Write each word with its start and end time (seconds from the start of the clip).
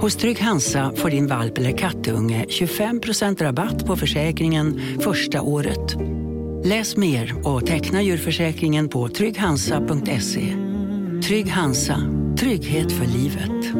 Hos 0.00 0.16
Trygg 0.16 0.40
Hansa 0.40 0.92
får 0.96 1.10
din 1.10 1.26
valp 1.26 1.58
eller 1.58 1.78
kattunge 1.78 2.44
25% 2.48 3.42
rabatt 3.42 3.86
på 3.86 3.96
försäkringen 3.96 4.80
första 5.00 5.42
året. 5.42 5.96
Läs 6.64 6.96
mer 6.96 7.46
och 7.48 7.66
teckna 7.66 8.02
djurförsäkringen 8.02 8.88
på 8.88 9.08
trygghansa.se. 9.08 10.56
Trygg 11.26 11.50
Hansa, 11.50 11.98
trygghet 12.38 12.92
för 12.92 13.06
livet. 13.06 13.76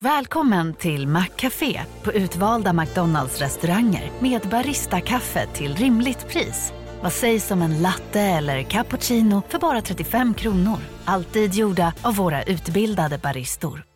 Välkommen 0.00 0.74
till 0.74 1.08
Maccafé 1.08 1.80
på 2.02 2.12
utvalda 2.12 2.72
McDonalds 2.72 3.38
restauranger 3.38 4.10
med 4.20 4.40
Baristakaffe 4.50 5.46
till 5.46 5.74
rimligt 5.76 6.28
pris. 6.28 6.72
Vad 7.02 7.12
sägs 7.12 7.50
om 7.50 7.62
en 7.62 7.82
latte 7.82 8.20
eller 8.20 8.62
cappuccino 8.62 9.42
för 9.48 9.58
bara 9.58 9.82
35 9.82 10.34
kronor? 10.34 10.78
Alltid 11.04 11.54
gjorda 11.54 11.92
av 12.02 12.16
våra 12.16 12.42
utbildade 12.42 13.18
baristor. 13.18 13.91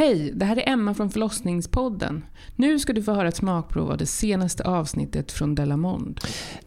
Hej, 0.00 0.32
det 0.34 0.44
här 0.44 0.56
är 0.56 0.72
Emma 0.72 0.94
från 0.94 1.10
förlossningspodden. 1.10 2.24
Nu 2.56 2.78
ska 2.78 2.92
du 2.92 3.02
få 3.02 3.12
höra 3.12 3.28
ett 3.28 3.36
smakprov 3.36 3.90
av 3.90 3.98
det 3.98 4.06
senaste 4.06 4.64
avsnittet 4.64 5.32
från 5.32 5.54
Delamond. 5.54 6.20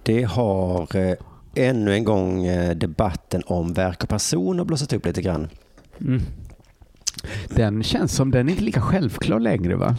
Det 0.03 0.23
har 0.23 0.95
eh, 0.95 1.15
ännu 1.55 1.93
en 1.93 2.03
gång 2.03 2.45
eh, 2.45 2.75
debatten 2.75 3.41
om 3.45 3.73
verk 3.73 4.03
och 4.03 4.09
person 4.09 4.67
blossat 4.67 4.93
upp 4.93 5.05
lite 5.05 5.21
grann. 5.21 5.49
Mm. 6.01 6.21
Den 7.49 7.83
känns 7.83 8.15
som 8.15 8.31
den 8.31 8.47
är 8.47 8.51
inte 8.51 8.63
lika 8.63 8.81
självklar 8.81 9.39
längre 9.39 9.75
va? 9.75 9.97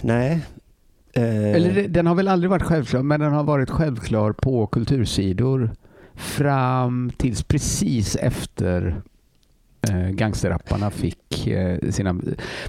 Nej. 0.00 0.40
Eh, 1.12 1.52
Eller 1.52 1.88
den 1.88 2.06
har 2.06 2.14
väl 2.14 2.28
aldrig 2.28 2.50
varit 2.50 2.62
självklar, 2.62 3.02
men 3.02 3.20
den 3.20 3.32
har 3.32 3.44
varit 3.44 3.70
självklar 3.70 4.32
på 4.32 4.66
kultursidor 4.66 5.70
fram 6.14 7.10
tills 7.16 7.42
precis 7.42 8.16
efter 8.16 9.02
eh, 9.90 10.08
gangsterrapparna 10.10 10.90
fick 10.90 11.46
eh, 11.46 11.78
sina 11.90 12.16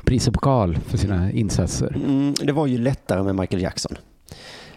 pris 0.04 0.28
och 0.28 0.34
pokal 0.34 0.78
för 0.86 0.98
sina 0.98 1.32
insatser. 1.32 1.96
mm, 1.96 2.34
det 2.44 2.52
var 2.52 2.68
ju 2.68 2.78
lättare 2.78 3.24
med 3.24 3.36
Michael 3.36 3.62
Jackson. 3.62 3.96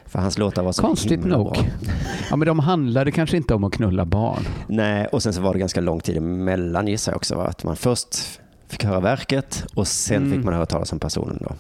För 0.06 0.19
hans 0.19 0.38
låtar 0.38 0.62
var 0.62 0.72
så 0.72 0.82
Konstigt 0.82 1.12
himla 1.12 1.36
nog. 1.36 1.52
bra. 1.52 1.64
Ja, 2.30 2.36
men 2.36 2.47
de 2.47 2.58
handlade 2.58 3.10
kanske 3.10 3.36
inte 3.36 3.55
om 3.55 3.64
att 3.64 3.72
knulla 3.72 4.05
barn. 4.05 4.42
Nej, 4.66 5.06
och 5.06 5.22
sen 5.22 5.32
så 5.32 5.41
var 5.41 5.52
det 5.52 5.58
ganska 5.58 5.80
lång 5.80 6.00
tid 6.00 6.16
emellan 6.16 6.86
gissar 6.88 7.12
jag 7.12 7.16
också. 7.16 7.36
Va? 7.36 7.44
Att 7.47 7.64
man 7.64 7.77
först 7.77 8.41
fick 8.69 8.84
höra 8.84 9.00
verket 9.00 9.64
och 9.75 9.86
sen 9.88 10.16
Mm. 10.16 10.30
fick 10.32 10.44
man 10.44 10.54
höra 10.54 10.66
talas 10.66 10.92
om 10.92 10.98
personen. 10.98 11.38
Då. 11.41 11.54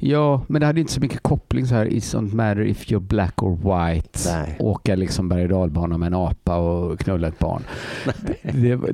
Ja, 0.00 0.42
men 0.46 0.60
det 0.60 0.66
hade 0.66 0.80
inte 0.80 0.92
så 0.92 1.00
mycket 1.00 1.22
koppling 1.22 1.66
så 1.66 1.74
här. 1.74 1.92
It 1.92 2.02
don't 2.02 2.34
matter 2.34 2.60
if 2.60 2.86
you're 2.86 3.00
black 3.00 3.42
or 3.42 3.56
white. 3.56 4.18
Nej. 4.26 4.56
Åka 4.58 4.94
liksom 4.94 5.28
berg 5.28 5.42
och 5.42 5.48
dalbana 5.48 5.98
med 5.98 6.06
en 6.06 6.14
apa 6.14 6.56
och 6.56 7.00
knulla 7.00 7.28
ett 7.28 7.38
barn. 7.38 7.62
Det, 8.42 8.76
det, 8.76 8.76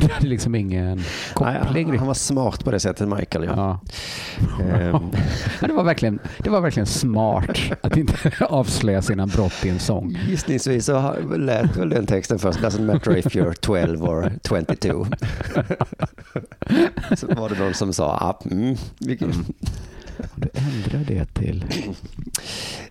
det, 0.00 0.12
hade 0.12 0.26
liksom 0.26 0.54
ingen 0.54 1.00
koppling. 1.34 1.88
Nej, 1.88 1.98
han 1.98 2.06
var 2.06 2.14
smart 2.14 2.64
på 2.64 2.70
det 2.70 2.80
sättet, 2.80 3.08
Michael. 3.08 3.44
Ja. 3.44 3.80
Ja. 4.58 4.64
Ehm, 4.64 4.96
Ja, 5.60 5.66
det, 5.66 5.72
var 5.72 5.84
verkligen, 5.84 6.18
det 6.38 6.50
var 6.50 6.60
verkligen 6.60 6.86
smart 6.86 7.58
att 7.80 7.96
inte 7.96 8.32
avslöja 8.48 9.02
sina 9.02 9.26
brott 9.26 9.64
i 9.64 9.68
en 9.68 9.78
sång. 9.78 10.18
Gissningsvis 10.28 10.84
så 10.84 11.14
lät 11.36 11.76
väl 11.76 11.88
den 11.88 12.06
texten 12.06 12.38
först. 12.38 12.60
Doesn't 12.60 12.84
matter 12.84 13.16
if 13.16 13.26
you're 13.26 13.54
12 13.54 14.04
or 14.04 14.32
22. 14.48 15.06
så 17.16 17.26
var 17.26 17.48
det 17.48 17.58
någon 17.58 17.74
som 17.74 17.92
sa, 17.92 18.04
ah, 18.04 18.40
mm, 18.50 18.76
vilken, 18.98 19.32
Du 20.36 20.48
ändrar 20.54 21.04
det 21.06 21.34
till... 21.34 21.64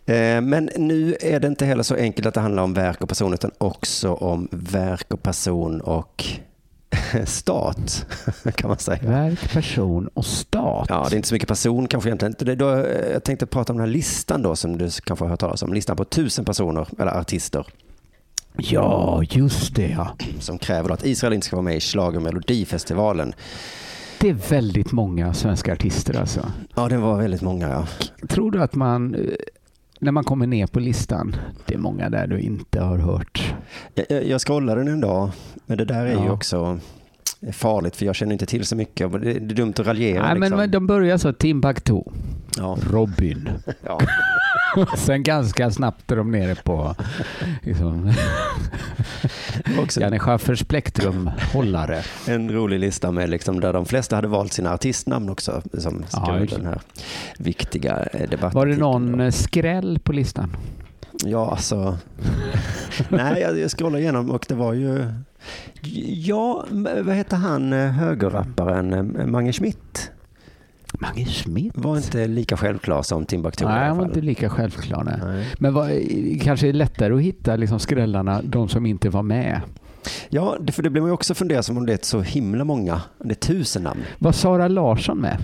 Eh, 0.06 0.42
Men 0.42 0.70
nu 0.78 1.16
är 1.22 1.40
det 1.40 1.48
inte 1.48 1.66
heller 1.66 1.84
så 1.84 1.96
enkelt 1.96 2.28
att 2.28 2.34
det 2.34 2.40
handlar 2.40 2.64
om 2.64 2.74
verk 2.74 3.02
och 3.02 3.10
person 3.10 3.34
utan 3.34 3.52
också 3.58 4.14
om 4.14 4.48
verk 4.52 5.14
och 5.14 5.24
person 5.24 5.82
och 5.82 6.26
stat 7.26 8.06
kan 8.56 8.68
man 8.70 8.80
säga. 8.80 9.00
Verk, 9.04 9.54
person 9.54 10.08
och 10.08 10.26
stat. 10.26 10.86
Ja, 10.90 11.08
det 11.10 11.16
är 11.16 11.18
inte 11.18 11.28
så 11.28 11.36
mycket 11.36 11.48
person 11.50 11.88
kanske 11.88 12.10
egentligen. 12.10 12.36
Det 12.40 12.52
är 12.52 12.56
då, 12.56 12.70
eh, 12.76 13.12
jag 13.14 13.24
tänkte 13.24 13.46
prata 13.46 13.74
om 13.74 13.78
den 13.78 13.88
här 13.88 13.94
listan 13.94 14.42
då 14.42 14.56
som 14.56 14.78
du 14.78 14.90
kanske 15.04 15.26
har 15.26 15.30
hört 15.30 15.40
talas 15.40 15.64
om. 15.64 15.74
Listan 15.74 15.96
på 15.98 16.06
tusen 16.06 16.46
personer 16.46 16.88
eller 17.00 17.20
artister 17.20 17.66
Ja, 18.58 19.24
just 19.30 19.76
det 19.76 19.88
ja. 19.88 20.16
som 20.40 20.58
kräver 20.58 20.90
att 20.90 21.06
Israel 21.06 21.34
inte 21.34 21.48
ska 21.48 21.56
vara 21.56 21.64
med 21.64 21.76
i 21.76 21.80
Schlager 21.80 22.20
Melodifestivalen. 22.20 23.34
Det 24.20 24.30
är 24.30 24.34
väldigt 24.50 24.92
många 24.92 25.34
svenska 25.34 25.74
artister 25.74 26.20
alltså. 26.20 26.52
Ja, 26.76 26.88
det 26.88 26.98
var 26.98 27.18
väldigt 27.18 27.42
många 27.42 27.70
ja. 27.70 27.88
Tror 28.28 28.52
du 28.52 28.64
att 28.64 28.76
man, 28.76 29.16
eh, 29.16 29.22
när 30.00 30.12
man 30.12 30.24
kommer 30.24 30.48
ner 30.48 30.68
på 30.68 30.80
listan, 30.80 31.36
det 31.66 31.74
är 31.74 31.78
många 31.78 32.10
där 32.10 32.28
du 32.28 32.40
inte 32.40 32.82
har 32.82 32.98
hört? 32.98 33.54
Jag, 33.94 34.06
jag, 34.10 34.28
jag 34.28 34.42
scrollade 34.42 34.82
den 34.82 34.88
en 34.94 35.02
dag, 35.02 35.30
men 35.66 35.78
det 35.78 35.86
där 35.86 36.06
är 36.06 36.12
ju 36.12 36.26
Ja. 36.26 36.32
också 36.32 36.80
farligt 37.52 37.96
för 37.96 38.06
jag 38.06 38.16
känner 38.16 38.34
inte 38.34 38.46
till 38.46 38.66
så 38.66 38.76
mycket. 38.76 39.12
Det, 39.22 39.32
är 39.36 39.40
dumt 39.40 39.74
att 39.80 39.88
raljera. 39.88 40.22
Nej, 40.22 40.32
men, 40.34 40.42
liksom. 40.42 40.58
men 40.58 40.72
de 40.72 40.88
börjar 40.88 41.18
så, 41.18 41.34
Timbuktu, 41.34 42.02
ja. 42.58 42.78
Robin. 42.92 43.50
Ja. 43.86 44.00
Sen 44.98 45.24
ganska 45.24 45.72
snabbt 45.72 46.12
är 46.12 46.16
de 46.16 46.32
nere 46.32 46.56
på 46.56 46.96
liksom, 47.62 48.14
Janne 50.00 50.20
Schaffers 50.20 50.64
plektrumhållare. 50.64 52.02
en 52.28 52.52
rolig 52.52 52.80
lista 52.80 53.12
med 53.12 53.30
liksom 53.30 53.60
där 53.60 53.74
de 53.74 53.86
flesta 53.86 54.16
hade 54.16 54.28
valt 54.28 54.54
sina 54.54 54.74
artistnamn 54.74 55.30
också 55.30 55.62
som 55.78 56.04
Ja, 56.12 56.46
den 56.50 56.66
här 56.66 56.82
viktiga 57.38 58.08
eh, 58.14 58.30
debatten. 58.30 58.60
Var 58.60 58.66
det 58.66 58.78
någon 58.78 59.20
eh, 59.20 59.32
skräll 59.32 60.00
på 60.00 60.14
listan? 60.14 60.58
Ja, 61.24 61.52
alltså. 61.52 61.98
Nej, 63.10 63.42
jag, 63.42 63.72
scrollade 63.72 64.02
igenom 64.02 64.32
och 64.32 64.46
det 64.50 64.56
var 64.56 64.74
ju. 64.74 65.06
Ja, 66.08 66.66
vad 67.02 67.16
heter 67.16 67.38
han 67.38 67.74
eh, 67.74 67.92
högerrapparen 67.92 69.32
Mange 69.32 69.54
Schmidt? 69.54 70.12
Mange 71.00 71.26
Schmidt? 71.26 71.74
Var 71.78 71.98
inte 71.98 72.28
lika 72.28 72.58
självklar 72.58 73.02
som 73.02 73.26
Timbuktu 73.26 73.66
Nej, 73.66 73.88
han 73.88 73.98
var 73.98 74.06
inte 74.06 74.22
lika 74.22 74.50
självklar. 74.50 75.04
Nej. 75.04 75.20
Nej. 75.24 75.46
Men 75.60 75.74
vad, 75.74 75.90
kanske 76.42 76.68
är 76.68 76.72
det 76.74 76.78
lättare 76.78 77.14
att 77.14 77.22
hitta 77.22 77.56
liksom 77.56 77.80
skrällarna, 77.80 78.42
de 78.42 78.70
som 78.70 78.86
inte 78.86 79.10
var 79.10 79.24
med. 79.24 79.62
Ja, 80.30 80.58
det, 80.62 80.72
för 80.72 80.84
det 80.84 80.90
blir 80.90 81.02
man 81.02 81.10
ju 81.10 81.14
också 81.14 81.34
fundersam 81.34 81.78
om 81.78 81.86
det 81.86 81.94
är 81.94 82.00
så 82.02 82.22
himla 82.22 82.64
många. 82.64 83.02
Det 83.24 83.30
är 83.32 83.36
tusen 83.36 83.84
namn. 83.84 84.02
Var 84.20 84.32
Sara 84.32 84.68
Larsson 84.68 85.18
med? 85.18 85.38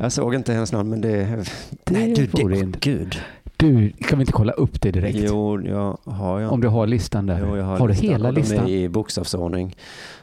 Jag 0.00 0.12
såg 0.12 0.34
inte 0.34 0.52
hennes 0.52 0.72
namn, 0.72 0.90
men 0.90 1.00
det... 1.00 1.44
Det 1.84 1.92
Nej, 1.94 2.14
du, 2.14 2.26
det, 2.26 2.58
inte- 2.58 2.78
gud. 2.90 3.16
Du, 3.56 3.90
kan 3.90 4.18
vi 4.18 4.22
inte 4.22 4.32
kolla 4.32 4.52
upp 4.52 4.80
det 4.82 4.90
direkt? 4.90 5.18
Jo, 5.20 5.60
jag 5.62 5.98
har 6.04 6.40
jag. 6.40 6.52
Om 6.52 6.60
du 6.60 6.68
har 6.68 6.86
listan 6.86 7.26
där. 7.26 7.38
Jo, 7.48 7.56
jag 7.56 7.64
har, 7.64 7.78
har 7.78 7.88
du 7.88 7.94
listan. 7.94 8.10
hela 8.10 8.28
Och 8.28 8.34
de 8.34 8.40
listan? 8.40 8.66
är 8.66 8.70
i 8.70 8.88
bokstavsordning. 8.88 9.76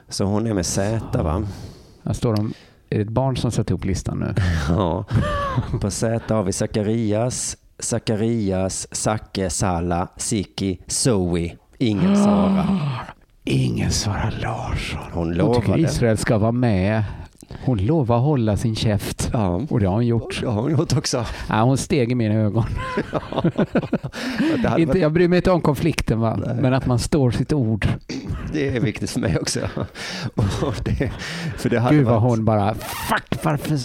Så 0.09 0.23
hon 0.25 0.47
är 0.47 0.53
med 0.53 0.65
Z, 0.65 1.23
va? 1.23 1.43
Här 2.03 2.13
står 2.13 2.35
de. 2.35 2.53
Är 2.89 2.95
det 2.97 3.01
ett 3.01 3.09
barn 3.09 3.37
som 3.37 3.51
satt 3.51 3.71
upp 3.71 3.85
listan 3.85 4.19
nu? 4.19 4.33
Ja. 4.69 5.05
På 5.81 5.91
Z 5.91 6.33
har 6.35 6.43
vi 6.43 6.51
Zacharias, 6.53 7.57
Zacharias, 7.79 8.87
Zacke, 8.95 9.49
Salla, 9.49 10.07
Siki, 10.17 10.79
Zoe, 10.87 11.57
ingen 11.77 12.15
Sara. 12.15 12.65
Ingen 13.43 13.91
Sara 13.91 14.31
Larsson. 14.41 14.99
Hon 15.13 15.39
Hon 15.39 15.53
tycker 15.55 15.67
lovade. 15.67 15.81
Israel 15.81 16.17
ska 16.17 16.37
vara 16.37 16.51
med. 16.51 17.03
Hon 17.65 17.77
lovar 17.77 18.17
hålla 18.19 18.57
sin 18.57 18.75
käft. 18.75 19.29
Ja, 19.33 19.61
Och 19.69 19.79
det 19.79 19.85
har 19.85 19.93
hon 19.93 20.05
gjort. 20.07 20.43
har 20.45 20.61
hon 20.61 20.71
gjort 20.71 20.97
också. 20.97 21.25
Ja, 21.49 21.61
hon 21.61 21.77
steg 21.77 22.11
i 22.11 22.15
mina 22.15 22.35
ögon. 22.35 22.63
Hade 24.65 24.81
Inte, 24.81 24.99
jag 24.99 25.11
bryr 25.11 25.27
mig 25.27 25.37
inte 25.37 25.51
om 25.51 25.61
konflikten, 25.61 26.19
va? 26.19 26.39
men 26.61 26.73
att 26.73 26.85
man 26.85 26.99
står 26.99 27.31
sitt 27.31 27.53
ord. 27.53 27.87
det 28.53 28.75
är 28.77 28.79
viktigt 28.79 29.09
för 29.09 29.19
mig 29.19 29.37
också. 29.37 29.59
Och 30.35 30.75
det, 30.83 31.11
för 31.57 31.69
det 31.69 31.79
hade 31.79 31.95
Gud 31.95 32.05
vad 32.05 32.21
varit- 32.21 32.31
hon 32.37 32.45
bara, 32.45 32.73
fuck 32.75 33.43
varför... 33.43 33.79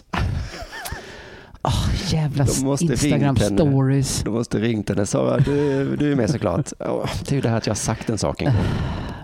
Oh, 1.62 1.88
jävla 2.14 2.46
Instagram 2.80 3.36
stories. 3.36 4.22
De 4.24 4.30
måste 4.30 4.58
ringt 4.60 4.88
henne. 4.88 5.06
Sara, 5.06 5.38
du, 5.38 5.96
du 5.96 6.12
är 6.12 6.16
med 6.16 6.30
såklart. 6.30 6.72
Åh, 6.80 7.06
Det 7.24 7.30
är 7.32 7.36
ju 7.36 7.40
det 7.40 7.48
här 7.48 7.56
att 7.56 7.66
jag 7.66 7.74
har 7.74 7.76
sagt 7.76 8.10
en 8.10 8.18
sak 8.18 8.42
en 8.42 8.46
gång. 8.52 8.62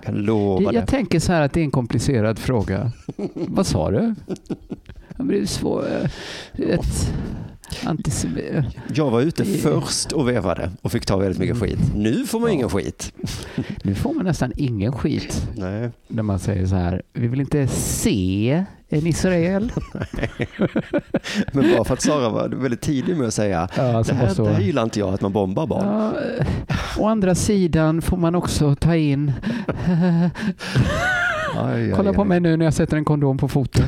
Jag 0.05 0.15
lovar 0.15 0.73
Jag 0.73 0.83
det. 0.83 0.87
tänker 0.87 1.21
så 1.21 1.33
här 1.33 1.43
att 1.43 1.53
det 1.53 1.61
är 1.61 1.65
en 1.65 1.71
komplicerad 1.71 2.39
fråga. 2.39 2.93
Vad 3.35 3.67
sa 3.67 3.91
du? 3.91 4.15
Det 5.19 5.39
är 5.39 5.47
svår, 5.47 5.85
ett, 6.59 7.13
Jag 8.95 9.11
var 9.11 9.21
ute 9.21 9.45
först 9.45 10.13
och 10.13 10.29
vevade 10.29 10.71
och 10.83 10.93
fick 10.93 11.07
ta 11.07 11.17
väldigt 11.17 11.39
mycket 11.39 11.59
skit. 11.61 11.79
Nu 11.95 12.27
får 12.27 12.41
man 12.41 12.51
ingen 12.51 12.69
skit. 12.69 13.13
Nu 13.83 13.95
får 13.95 14.15
man 14.15 14.25
nästan 14.25 14.53
ingen 14.57 14.93
skit 14.93 15.49
Nej. 15.57 15.91
när 16.09 16.23
man 16.23 16.39
säger 16.39 16.67
så 16.67 16.75
här. 16.75 17.03
Vi 17.13 17.27
vill 17.29 17.41
inte 17.41 17.67
se 17.69 18.65
en 18.89 19.07
Israel. 19.07 19.73
Men 21.53 21.73
bara 21.73 21.85
för 21.85 21.95
att 21.95 22.03
Sara 22.03 22.29
var 22.29 22.49
väldigt 22.49 22.81
tidig 22.81 23.17
med 23.17 23.27
att 23.29 23.35
säga 23.35 23.69
Ja, 23.77 23.83
det 23.83 23.89
här 23.89 23.93
var 23.93 24.05
det 24.05 24.15
här 24.15 24.35
så. 24.57 24.63
gillar 24.63 24.83
inte 24.83 24.99
jag 25.01 25.15
att 25.15 25.21
man 25.21 25.33
bombar 25.33 25.67
barn. 25.67 25.87
Ja, 25.87 26.13
eh, 26.39 26.47
å 26.99 27.07
andra 27.09 27.35
sidan 27.35 28.03
får 28.03 28.17
man 28.17 28.35
också 28.35 28.75
ta 28.75 28.97
in 28.97 29.33
Aj, 31.57 31.83
aj, 31.85 31.93
Kolla 31.97 32.13
på 32.13 32.23
aj. 32.23 32.29
mig 32.29 32.41
nu 32.41 32.57
när 32.57 32.65
jag 32.65 32.75
sätter 32.75 32.97
en 32.97 33.05
kondom 33.05 33.39
på 33.39 33.49
foten. 33.49 33.85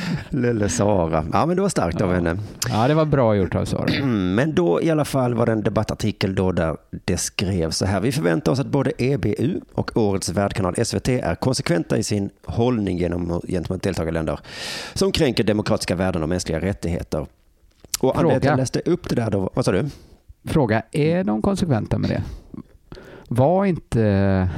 Lille 0.30 0.68
Sara. 0.68 1.24
Ja, 1.32 1.46
men 1.46 1.56
det 1.56 1.62
var 1.62 1.68
starkt 1.68 2.00
av 2.00 2.08
Ja. 2.08 2.14
henne. 2.14 2.38
Ja, 2.68 2.88
det 2.88 2.94
var 2.94 3.04
bra 3.04 3.36
gjort 3.36 3.54
av 3.54 3.64
Sara. 3.64 3.94
Mm, 3.94 4.34
Men 4.34 4.54
då 4.54 4.82
i 4.82 4.90
alla 4.90 5.04
fall 5.04 5.34
var 5.34 5.46
det 5.46 5.52
en 5.52 5.62
debattartikel 5.62 6.34
då 6.34 6.52
där 6.52 6.76
det 7.04 7.16
skrevs 7.16 7.76
så 7.76 7.86
här. 7.86 8.00
Vi 8.00 8.12
förväntar 8.12 8.52
oss 8.52 8.60
att 8.60 8.66
både 8.66 8.92
EBU 8.98 9.60
och 9.74 9.96
årets 9.96 10.28
värdkanal 10.28 10.74
SVT 10.84 11.08
är 11.08 11.34
konsekventa 11.34 11.98
i 11.98 12.02
sin 12.02 12.30
hållning 12.46 12.98
genom, 12.98 13.40
gentemot 13.48 13.82
deltagarländer 13.82 14.40
som 14.94 15.12
kränker 15.12 15.44
demokratiska 15.44 15.94
värden 15.94 16.22
och 16.22 16.28
mänskliga 16.28 16.60
rättigheter. 16.60 17.26
Och 18.00 18.32
att 18.34 18.44
jag 18.44 18.56
läste 18.56 18.80
upp 18.80 19.08
det 19.08 19.14
där 19.14 19.30
då, 19.30 19.50
vad 19.54 19.64
sa 19.64 19.72
du? 19.72 19.84
Fråga, 20.44 20.82
är 20.92 21.24
de 21.24 21.42
konsekventa 21.42 21.98
med 21.98 22.10
det? 22.10 22.22
Var 23.28 23.64
inte... 23.64 24.48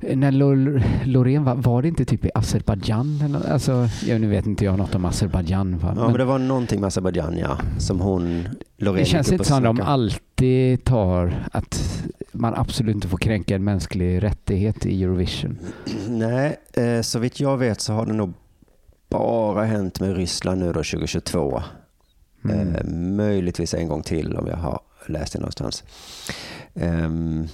När 0.00 0.32
Lor- 0.32 0.82
Loreen 1.04 1.44
var, 1.44 1.54
var 1.54 1.82
det 1.82 1.88
inte 1.88 2.04
typ 2.04 2.24
i 2.24 2.30
Azerbajdzjan? 2.34 3.36
Alltså, 3.50 3.88
ja, 4.06 4.18
nu 4.18 4.26
vet 4.28 4.46
inte 4.46 4.64
jag 4.64 4.78
något 4.78 4.94
om 4.94 5.04
Azerbajdzjan. 5.04 5.78
Ja, 5.82 5.94
Men 5.94 6.04
men 6.04 6.12
det 6.12 6.24
var 6.24 6.38
någonting 6.38 6.80
med 6.80 6.86
Azerbajdzjan, 6.88 7.38
ja, 7.38 7.58
som 7.78 8.00
hon, 8.00 8.48
Loreen 8.76 9.04
det 9.04 9.10
känns 9.10 9.32
inte 9.32 9.44
som 9.44 9.62
de 9.62 9.80
alltid 9.80 10.84
tar 10.84 11.48
att 11.52 12.02
man 12.32 12.54
absolut 12.54 12.94
inte 12.94 13.08
får 13.08 13.18
kränka 13.18 13.54
en 13.54 13.64
mänsklig 13.64 14.22
rättighet 14.22 14.86
i 14.86 15.02
Eurovision. 15.04 15.58
Nej, 16.08 16.56
eh, 16.72 17.00
så 17.00 17.18
vitt 17.18 17.40
jag 17.40 17.56
vet 17.58 17.80
så 17.80 17.92
har 17.92 18.06
det 18.06 18.12
nog 18.12 18.32
bara 19.10 19.64
hänt 19.64 20.00
med 20.00 20.16
Ryssland 20.16 20.60
nu 20.60 20.66
då 20.66 20.72
2022. 20.72 21.62
Mm. 22.44 22.74
Eh, 22.74 22.84
möjligtvis 23.16 23.74
en 23.74 23.88
gång 23.88 24.02
till 24.02 24.36
om 24.36 24.46
jag 24.46 24.56
har 24.56 24.80
läst 25.06 25.32
det 25.32 25.38
någonstans. 25.38 25.84
Ehm, 26.74 27.46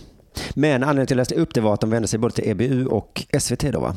men 0.54 0.82
anledningen 0.82 1.06
till 1.06 1.20
att 1.20 1.30
jag 1.30 1.36
läste 1.36 1.42
upp 1.48 1.54
det 1.54 1.60
var 1.60 1.74
att 1.74 1.80
de 1.80 1.90
vände 1.90 2.08
sig 2.08 2.18
både 2.18 2.34
till 2.34 2.48
EBU 2.48 2.86
och 2.86 3.22
SVT 3.38 3.72
då 3.72 3.80
va? 3.80 3.96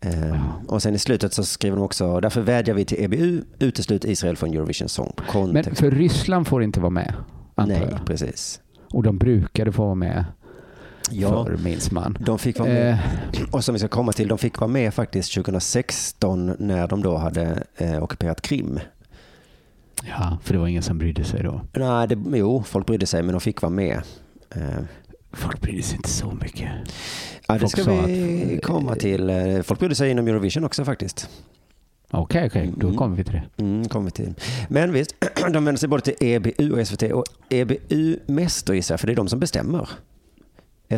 Ehm, 0.00 0.28
Ja. 0.28 0.38
Och 0.68 0.82
sen 0.82 0.94
i 0.94 0.98
slutet 0.98 1.32
så 1.34 1.44
skriver 1.44 1.76
de 1.76 1.82
också, 1.84 2.20
därför 2.20 2.40
vädjar 2.40 2.74
vi 2.74 2.84
till 2.84 3.04
EBU, 3.04 3.42
uteslut 3.58 4.04
Israel 4.04 4.36
från 4.36 4.50
Eurovision 4.54 4.88
Song 4.88 5.12
Men 5.16 5.26
Contest. 5.26 5.78
för 5.80 5.90
Ryssland 5.90 6.46
får 6.46 6.62
inte 6.62 6.80
vara 6.80 6.90
med, 6.90 7.14
Nej, 7.56 7.88
jag. 7.90 8.06
precis. 8.06 8.60
Och 8.92 9.02
de 9.02 9.18
brukade 9.18 9.72
få 9.72 9.82
vara 9.84 9.94
med 9.94 10.24
Ja, 11.10 11.44
för 11.44 11.56
minns 11.56 11.90
man. 11.90 12.18
de 12.20 12.38
fick 12.38 12.58
vara 12.58 12.68
med. 12.68 12.90
Eh, 12.92 12.98
Och 13.50 13.64
som 13.64 13.72
vi 13.72 13.78
ska 13.78 13.88
komma 13.88 14.12
till, 14.12 14.28
de 14.28 14.38
fick 14.38 14.60
vara 14.60 14.68
med 14.70 14.94
faktiskt 14.94 15.34
2016 15.34 16.56
när 16.58 16.88
de 16.88 17.02
då 17.02 17.16
hade 17.16 17.62
eh, 17.76 18.02
ockuperat 18.02 18.40
Krim. 18.42 18.80
ja, 20.08 20.38
för 20.42 20.52
det 20.54 20.60
var 20.60 20.66
ingen 20.66 20.82
som 20.82 20.98
brydde 20.98 21.24
sig 21.24 21.42
då. 21.42 21.60
Nej, 21.72 22.08
det, 22.08 22.18
jo, 22.38 22.62
folk 22.62 22.86
brydde 22.86 23.06
sig 23.06 23.22
men 23.22 23.32
de 23.32 23.40
fick 23.40 23.62
vara 23.62 23.70
med. 23.70 24.02
Eh, 24.54 24.78
Folk 25.32 25.60
brydde 25.60 25.82
sig 25.82 25.96
inte 25.96 26.08
så 26.08 26.30
mycket. 26.42 26.68
ja, 27.48 27.58
det 27.58 27.68
ska 27.68 27.82
vi 27.84 28.54
att- 28.56 28.62
komma 28.62 28.94
till. 28.94 29.30
Eh, 29.30 29.62
Folk 29.62 29.80
brydde 29.80 29.94
sig 29.94 30.10
inom 30.10 30.28
Eurovision 30.28 30.64
också 30.64 30.84
faktiskt. 30.84 31.28
Okej, 32.10 32.46
okej, 32.46 32.72
då 32.76 32.86
Mm. 32.86 32.98
kommer 32.98 33.16
vi 33.16 33.24
till 33.24 33.32
det. 33.56 33.62
Mm, 33.62 33.88
kommer 33.88 34.04
vi 34.04 34.10
till. 34.10 34.34
Men 34.68 34.92
visst, 34.92 35.14
de 35.52 35.64
vänder 35.64 35.76
sig 35.76 35.88
både 35.88 36.02
till 36.02 36.14
EBU 36.20 36.72
och 36.72 36.86
SVT. 36.88 37.02
Och 37.12 37.24
EBU 37.48 38.16
mest 38.26 38.66
då 38.66 38.74
gissar 38.74 38.92
jag, 38.92 39.00
för 39.00 39.06
det 39.06 39.12
är 39.12 39.16
de 39.16 39.28
som 39.28 39.40
bestämmer. 39.40 39.88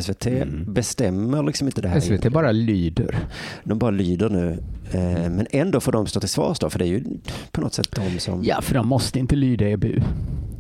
SVT 0.00 0.26
Mm. 0.26 0.64
bestämmer 0.72 1.42
liksom 1.42 1.66
inte 1.68 1.82
det 1.82 1.88
här. 1.88 2.00
SVT 2.00 2.30
bara 2.32 2.52
lyder. 2.52 3.18
De 3.64 3.78
bara 3.78 3.90
lyder 3.90 4.28
nu. 4.30 4.58
Eh, 4.92 5.30
Men 5.30 5.46
ändå 5.50 5.80
får 5.80 5.92
de 5.92 6.06
stå 6.06 6.20
till 6.20 6.28
svars 6.28 6.58
då, 6.58 6.70
för 6.70 6.78
det 6.78 6.84
är 6.84 6.88
ju 6.88 7.04
på 7.52 7.60
något 7.60 7.74
sätt 7.74 7.88
de 7.96 8.18
som... 8.20 8.44
Ja, 8.44 8.60
för 8.62 8.74
de 8.74 8.88
måste 8.88 9.18
inte 9.18 9.36
lyda 9.36 9.68
EBU. 9.68 10.00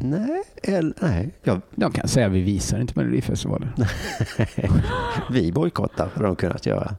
Nej, 0.00 0.42
eller, 0.62 0.94
nej. 1.00 1.30
Ja, 1.42 1.60
De 1.74 1.92
kan 1.92 2.08
säga 2.08 2.28
vi 2.28 2.40
visar 2.40 2.80
inte 2.80 2.92
Melodifestivalen. 2.96 3.68
vi 5.30 5.52
bojkottar, 5.52 6.08
har 6.14 6.22
de 6.24 6.36
kunnat 6.36 6.66
göra. 6.66 6.94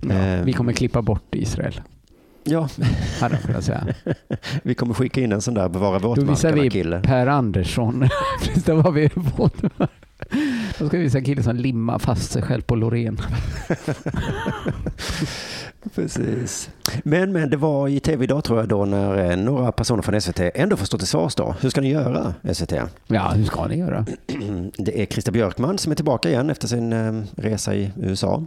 Ja, 0.00 0.14
Eh, 0.14 0.42
vi 0.44 0.52
kommer 0.52 0.72
klippa 0.72 1.02
bort 1.02 1.34
Israel, 1.34 1.80
Ja, 2.44 2.68
hade 3.20 3.36
de 3.36 3.42
kunnat 3.46 3.64
säga. 3.64 3.86
vi 4.62 4.74
kommer 4.74 4.94
skicka 4.94 5.20
in 5.20 5.32
en 5.32 5.40
sån 5.42 5.54
där 5.54 5.68
bevara 5.68 5.98
Då 5.98 6.14
visar 6.14 6.26
våtmarkerna-kille. 6.28 6.96
vi 6.96 7.02
Per 7.02 7.26
Andersson. 7.26 8.08
Precis, 8.42 8.64
det 8.64 8.74
var 8.74 8.92
vi 8.92 9.08
på. 9.08 9.50
Då 10.78 10.88
ska 10.88 10.96
vi 10.96 11.02
visa 11.02 11.18
en 11.18 11.24
kille 11.24 11.42
som 11.42 11.56
limmar 11.56 11.98
fast 11.98 12.32
sig 12.32 12.42
själv 12.42 12.62
på 12.62 12.74
Loreen. 12.76 13.18
Precis. 15.94 16.70
Men, 17.04 17.32
men 17.32 17.50
det 17.50 17.56
var 17.56 17.88
i 17.88 18.00
tv 18.00 18.24
idag 18.24 18.44
tror 18.44 18.58
jag 18.58 18.68
då 18.68 18.84
när 18.84 19.30
eh, 19.30 19.36
några 19.36 19.72
personer 19.72 20.02
från 20.02 20.20
SVT 20.20 20.40
ändå 20.54 20.76
får 20.76 20.86
stå 20.86 20.98
till 20.98 21.06
svars 21.06 21.34
då. 21.34 21.54
Hur 21.60 21.70
ska 21.70 21.80
ni 21.80 21.90
göra 21.90 22.34
SVT? 22.52 22.72
Ja, 23.06 23.28
hur 23.28 23.44
ska 23.44 23.66
ni 23.66 23.78
göra? 23.78 24.06
Det 24.76 25.02
är 25.02 25.06
Christer 25.06 25.32
Björkman 25.32 25.78
som 25.78 25.92
är 25.92 25.96
tillbaka 25.96 26.28
igen 26.30 26.50
efter 26.50 26.68
sin 26.68 26.92
eh, 26.92 27.22
resa 27.36 27.74
i 27.74 27.92
USA. 27.96 28.44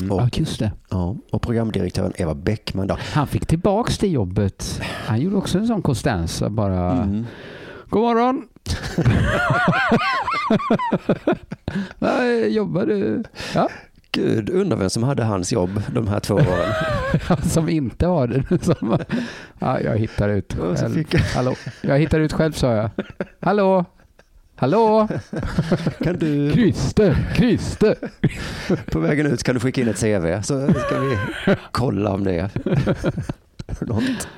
Mm. 0.00 0.12
Och- 0.12 0.20
Ja, 0.22 0.28
just 0.32 0.58
det. 0.58 0.72
Ja, 0.90 1.16
och 1.32 1.42
programdirektören 1.42 2.12
Eva 2.16 2.34
Bäckman 2.34 2.86
då. 2.86 2.96
Han 3.00 3.26
fick 3.26 3.46
tillbaks 3.46 3.98
det 3.98 4.08
jobbet. 4.08 4.80
Han 5.06 5.20
gjorde 5.20 5.36
också 5.36 5.58
en 5.58 5.66
sån 5.66 5.82
Costanza 5.82 6.50
bara. 6.50 6.92
Mm. 6.92 7.24
God 7.88 8.02
morgon! 8.02 8.48
Nej, 11.98 12.54
jobbar 12.54 12.86
du? 12.86 13.22
Ja, 13.54 13.68
Gud, 14.12 14.50
undrar 14.50 14.76
vem 14.76 14.90
som 14.90 15.02
hade 15.02 15.24
hans 15.24 15.52
jobb 15.52 15.82
de 15.92 16.08
här 16.08 16.20
två 16.20 16.34
åren. 16.34 16.72
som 17.42 17.68
inte 17.68 18.06
har 18.06 18.26
det. 18.26 18.64
Som, 18.64 18.98
ja, 19.58 19.80
jag 19.80 19.96
hittar 19.96 20.28
ut 20.28 20.54
själv. 20.54 21.04
Hallå? 21.34 21.54
Jag 21.80 21.98
hittar 21.98 22.20
ut 22.20 22.32
själv 22.32 22.52
sa 22.52 22.74
jag. 22.74 22.90
Hallå? 23.40 23.84
Hallå? 24.56 25.08
kan 26.04 26.18
du, 26.18 26.52
Christer? 26.52 27.16
Christer? 27.34 27.96
på 28.90 28.98
vägen 28.98 29.26
ut 29.26 29.42
kan 29.42 29.54
du 29.54 29.60
skicka 29.60 29.80
in 29.80 29.88
ett 29.88 30.00
CV 30.00 30.42
så 30.42 30.68
ska 30.72 31.00
vi 31.00 31.18
kolla 31.72 32.10
om 32.12 32.24
det 32.24 32.34
är 32.34 32.50
något. 33.80 34.28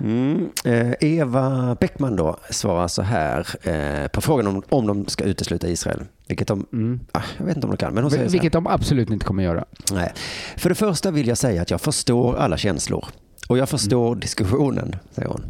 Mm. 0.00 0.48
Eh, 0.64 0.92
Eva 1.00 1.76
Bäckman 1.80 2.16
då 2.16 2.36
svarar 2.50 2.88
så 2.88 3.02
här 3.02 3.46
eh, 3.68 4.08
på 4.08 4.20
frågan 4.20 4.46
om, 4.46 4.62
om 4.68 4.86
de 4.86 5.06
ska 5.06 5.24
utesluta 5.24 5.68
Israel. 5.68 6.00
Vilket 6.26 6.48
de, 6.48 6.66
Mm. 6.72 7.00
ah, 7.12 7.22
jag 7.38 7.44
vet 7.46 7.56
inte 7.56 7.66
om 7.66 7.70
de 7.70 7.76
kan, 7.76 7.94
men 7.94 8.04
hon 8.04 8.10
säger. 8.10 8.28
Vilket 8.28 8.52
de 8.52 8.66
absolut 8.66 9.10
inte 9.10 9.26
kommer 9.26 9.42
göra. 9.42 9.64
Nej. 9.92 10.12
För 10.56 10.68
det 10.68 10.74
första 10.74 11.10
vill 11.10 11.28
jag 11.28 11.38
säga 11.38 11.62
att 11.62 11.70
jag 11.70 11.80
förstår 11.80 12.36
alla 12.36 12.56
känslor. 12.56 13.04
Och 13.48 13.58
jag 13.58 13.68
förstår 13.68 14.14
diskussionen, 14.16 14.96
säger 15.10 15.28
hon. 15.28 15.44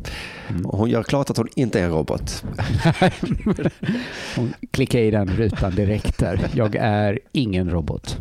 Mm. 0.49 0.64
Hon 0.64 0.90
gör 0.90 1.02
klart 1.02 1.31
att 1.31 1.37
hon 1.37 1.49
inte 1.57 1.81
är 1.81 1.85
en 1.85 1.90
robot. 1.90 2.45
Hon 4.37 4.55
klickar 4.71 4.99
i 4.99 5.11
den 5.11 5.28
rutan 5.28 5.75
direkt 5.75 6.19
där. 6.19 6.49
Jag 6.55 6.75
är 6.76 7.19
ingen 7.33 7.71
robot. 7.71 8.17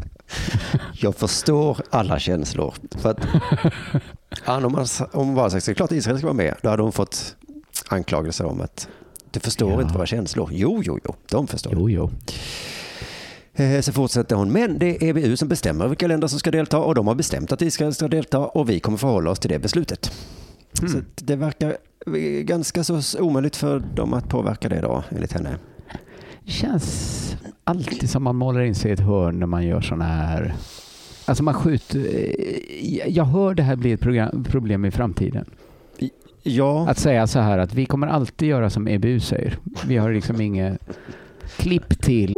Jag 0.93 1.15
förstår 1.15 1.77
alla 1.89 2.19
känslor. 2.19 2.73
För 2.97 3.11
att, 3.11 3.19
ja, 4.45 4.65
om, 4.65 4.71
man, 4.71 4.85
om 5.13 5.25
man 5.27 5.35
bara 5.35 5.49
sagt 5.49 5.61
att 5.61 5.65
det 5.65 5.71
är 5.71 5.73
klart 5.75 5.91
Israel 5.91 6.17
ska 6.17 6.27
vara 6.27 6.33
med, 6.37 6.55
då 6.61 6.69
hade 6.69 6.81
hon 6.83 6.91
fått 6.91 7.35
anklagelser 7.89 8.45
om 8.45 8.61
att 8.61 8.87
du 9.31 9.39
förstår 9.39 9.71
Ja. 9.71 9.81
inte 9.81 9.93
våra 9.93 10.05
känslor. 10.05 10.49
Jo, 10.53 10.81
jo, 10.85 10.99
jo, 11.05 11.15
de 11.29 11.47
förstår. 11.47 11.73
Jo, 11.75 11.89
jo. 11.89 12.11
Eh, 13.53 13.81
Så 13.81 13.91
fortsätter 13.93 14.35
hon, 14.35 14.51
men 14.51 14.79
det 14.79 15.03
är 15.03 15.03
EBU 15.03 15.37
som 15.37 15.47
bestämmer 15.47 15.87
vilka 15.87 16.07
länder 16.07 16.27
som 16.27 16.39
ska 16.39 16.51
delta 16.51 16.77
och 16.79 16.95
de 16.95 17.07
har 17.07 17.15
bestämt 17.15 17.51
att 17.51 17.61
Israel 17.61 17.93
ska 17.93 18.07
delta 18.07 18.39
och 18.39 18.69
vi 18.69 18.79
kommer 18.79 18.97
förhålla 18.97 19.31
oss 19.31 19.39
till 19.39 19.49
det 19.49 19.59
beslutet. 19.59 20.11
Mm. 20.81 20.91
Så 20.93 20.99
det 21.15 21.35
verkar 21.35 21.69
eh, 22.07 22.13
ganska 22.43 22.83
så 22.83 23.01
omöjligt 23.19 23.55
för 23.55 23.79
dem 23.79 24.13
att 24.13 24.29
påverka 24.29 24.69
det 24.69 24.81
då, 24.81 25.03
enligt 25.09 25.33
henne. 25.33 25.55
Det 26.45 26.51
känns 26.51 27.35
alltid 27.63 28.09
som 28.09 28.23
man 28.23 28.35
målar 28.35 28.61
in 28.61 28.75
sig 28.75 28.91
i 28.91 28.93
ett 28.93 28.99
hörn 28.99 29.39
när 29.39 29.47
man 29.47 29.65
gör 29.65 29.81
sådana 29.81 30.03
här... 30.05 30.55
Alltså 31.27 31.43
man 31.43 31.53
skjuter... 31.53 31.99
eh, 31.99 33.07
Jag 33.07 33.25
hör 33.25 33.53
det 33.53 33.63
här 33.63 33.75
bli 33.75 33.91
ett 33.91 34.01
program, 34.01 34.43
problem 34.49 34.85
i 34.85 34.91
framtiden. 34.91 35.45
Ja, 36.43 36.89
Att 36.89 36.99
säga 36.99 37.27
så 37.27 37.39
här 37.39 37.57
att 37.57 37.73
vi 37.73 37.85
kommer 37.85 38.07
alltid 38.07 38.47
göra 38.47 38.69
som 38.69 38.87
EBU 38.87 39.19
säger. 39.19 39.57
Vi 39.87 39.97
har 39.97 40.11
liksom 40.11 40.41
inget 40.41 40.81
klipp 41.57 42.01
till. 42.01 42.33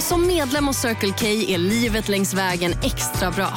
Som 0.00 0.26
medlem 0.26 0.66
hos 0.66 0.76
Circle 0.76 1.12
K 1.18 1.26
är 1.26 1.58
livet 1.58 2.08
längs 2.08 2.34
vägen 2.34 2.70
extra 2.84 3.30
bra. 3.30 3.48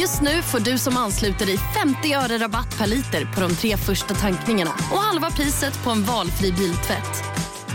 Just 0.00 0.22
nu 0.22 0.42
får 0.42 0.60
du 0.60 0.78
som 0.78 0.96
ansluter 0.96 1.46
dig 1.46 1.58
50 1.58 2.14
öre 2.14 2.38
rabatt 2.44 2.78
per 2.78 2.86
liter 2.86 3.24
på 3.34 3.40
de 3.40 3.50
tre 3.54 3.76
första 3.76 4.14
tankningarna 4.14 4.70
och 4.92 4.98
halva 4.98 5.30
priset 5.30 5.84
på 5.84 5.90
en 5.90 6.02
valfri 6.02 6.52
biltvätt. 6.52 7.24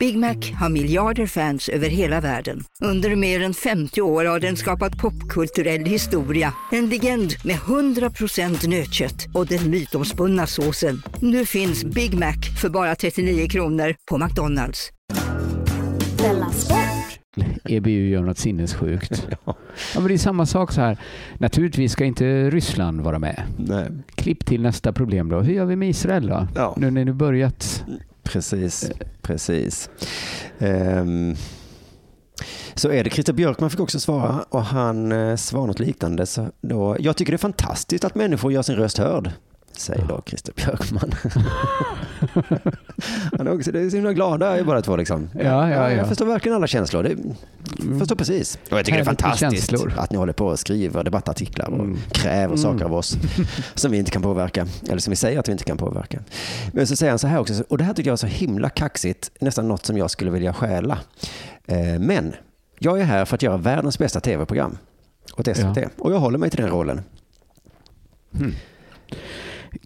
Big 0.00 0.18
Mac 0.18 0.36
har 0.60 0.68
miljarder 0.68 1.26
fans 1.26 1.68
över 1.68 1.88
hela 1.88 2.20
världen. 2.20 2.60
Under 2.82 3.16
mer 3.16 3.42
än 3.42 3.54
50 3.54 4.00
år 4.00 4.24
har 4.24 4.40
den 4.40 4.56
skapat 4.56 4.98
popkulturell 4.98 5.84
historia. 5.84 6.54
En 6.72 6.88
legend 6.88 7.32
med 7.44 7.56
100% 7.56 8.68
nötkött 8.68 9.26
och 9.34 9.46
den 9.46 9.70
mytomspunna 9.70 10.46
såsen. 10.46 11.02
Nu 11.20 11.46
finns 11.46 11.84
Big 11.84 12.18
Mac 12.18 12.34
för 12.60 12.68
bara 12.68 12.94
39 12.94 13.48
kronor 13.48 13.94
på 14.10 14.18
McDonalds. 14.18 14.90
EBU 17.64 18.08
gör 18.08 18.22
något 18.22 18.38
sinnessjukt. 18.38 19.28
ja. 19.44 19.56
men 19.94 20.04
det 20.04 20.14
är 20.14 20.18
samma 20.18 20.46
sak 20.46 20.72
så 20.72 20.80
här. 20.80 20.98
Naturligtvis 21.38 21.92
ska 21.92 22.04
inte 22.04 22.50
Ryssland 22.50 23.00
vara 23.00 23.18
med. 23.18 23.42
Nej. 23.56 23.86
Klipp 24.14 24.46
till 24.46 24.62
nästa 24.62 24.92
problem 24.92 25.28
då. 25.28 25.40
Hur 25.40 25.54
gör 25.54 25.64
vi 25.64 25.76
med 25.76 25.88
Israel 25.88 26.26
då? 26.26 26.46
Ja. 26.54 26.74
Nu 26.76 26.90
när 26.90 27.04
du 27.04 27.12
börjat. 27.12 27.84
Precis, 28.32 28.90
precis. 29.22 29.90
Ehm, 30.58 31.36
så 32.74 32.90
är 32.90 33.04
det. 33.04 33.10
Christer 33.10 33.32
Björkman 33.32 33.70
fick 33.70 33.80
också 33.80 34.00
svara 34.00 34.44
och 34.48 34.62
han 34.62 35.12
eh, 35.12 35.36
svarade 35.36 35.66
något 35.66 35.78
liknande. 35.78 36.26
Så 36.26 36.48
då, 36.60 36.96
jag 37.00 37.16
tycker 37.16 37.32
det 37.32 37.36
är 37.36 37.38
fantastiskt 37.38 38.04
att 38.04 38.14
människor 38.14 38.52
gör 38.52 38.62
sin 38.62 38.76
röst 38.76 38.98
hörd. 38.98 39.30
Säger 39.80 40.04
då 40.08 40.22
Christer 40.26 40.52
Björkman. 40.56 41.12
han 43.38 43.46
är 43.46 43.52
också, 43.54 43.72
det 43.72 43.80
är 43.80 43.90
så 43.90 43.96
himla 43.96 44.12
glada 44.12 44.64
båda 44.64 44.82
två 44.82 44.96
liksom. 44.96 45.28
Ja, 45.34 45.42
ja, 45.42 45.68
ja. 45.70 45.90
Jag 45.92 46.08
förstår 46.08 46.26
verkligen 46.26 46.56
alla 46.56 46.66
känslor. 46.66 47.02
Det, 47.02 47.16
förstår 47.98 48.16
precis. 48.16 48.58
Och 48.70 48.78
jag 48.78 48.84
tycker 48.84 48.98
det 48.98 49.02
är 49.02 49.06
Härligt 49.06 49.20
fantastiskt 49.22 49.70
känslor. 49.70 49.92
att 49.96 50.10
ni 50.10 50.16
håller 50.18 50.32
på 50.32 50.46
och 50.46 50.58
skriver 50.58 51.04
debattartiklar 51.04 51.66
och 51.70 51.80
Mm. 51.80 51.98
kräver 52.12 52.56
saker 52.56 52.84
av 52.84 52.94
oss 52.94 53.16
som 53.74 53.90
vi 53.92 53.98
inte 53.98 54.10
kan 54.10 54.22
påverka. 54.22 54.66
Eller 54.88 54.98
som 54.98 55.10
vi 55.10 55.16
säger 55.16 55.38
att 55.40 55.48
vi 55.48 55.52
inte 55.52 55.64
kan 55.64 55.76
påverka. 55.76 56.18
Men 56.72 56.86
så 56.86 56.96
säger 56.96 57.10
han 57.12 57.18
så 57.18 57.26
här 57.26 57.38
också, 57.38 57.64
och 57.68 57.78
det 57.78 57.84
här 57.84 57.94
tycker 57.94 58.10
jag 58.10 58.12
är 58.12 58.16
så 58.16 58.26
himla 58.26 58.68
kaxigt, 58.70 59.30
nästan 59.40 59.68
något 59.68 59.86
som 59.86 59.98
jag 59.98 60.10
skulle 60.10 60.30
vilja 60.30 60.52
stjäla. 60.52 60.98
Eh, 61.66 61.98
Men 62.00 62.34
jag 62.78 63.00
är 63.00 63.04
här 63.04 63.24
för 63.24 63.34
att 63.34 63.42
göra 63.42 63.56
världens 63.56 63.98
bästa 63.98 64.20
tv-program 64.20 64.78
åt 65.36 65.46
SVT. 65.56 65.76
Ja. 65.76 65.88
Och 65.98 66.12
jag 66.12 66.18
håller 66.18 66.38
mig 66.38 66.50
till 66.50 66.60
den 66.60 66.70
rollen. 66.70 67.00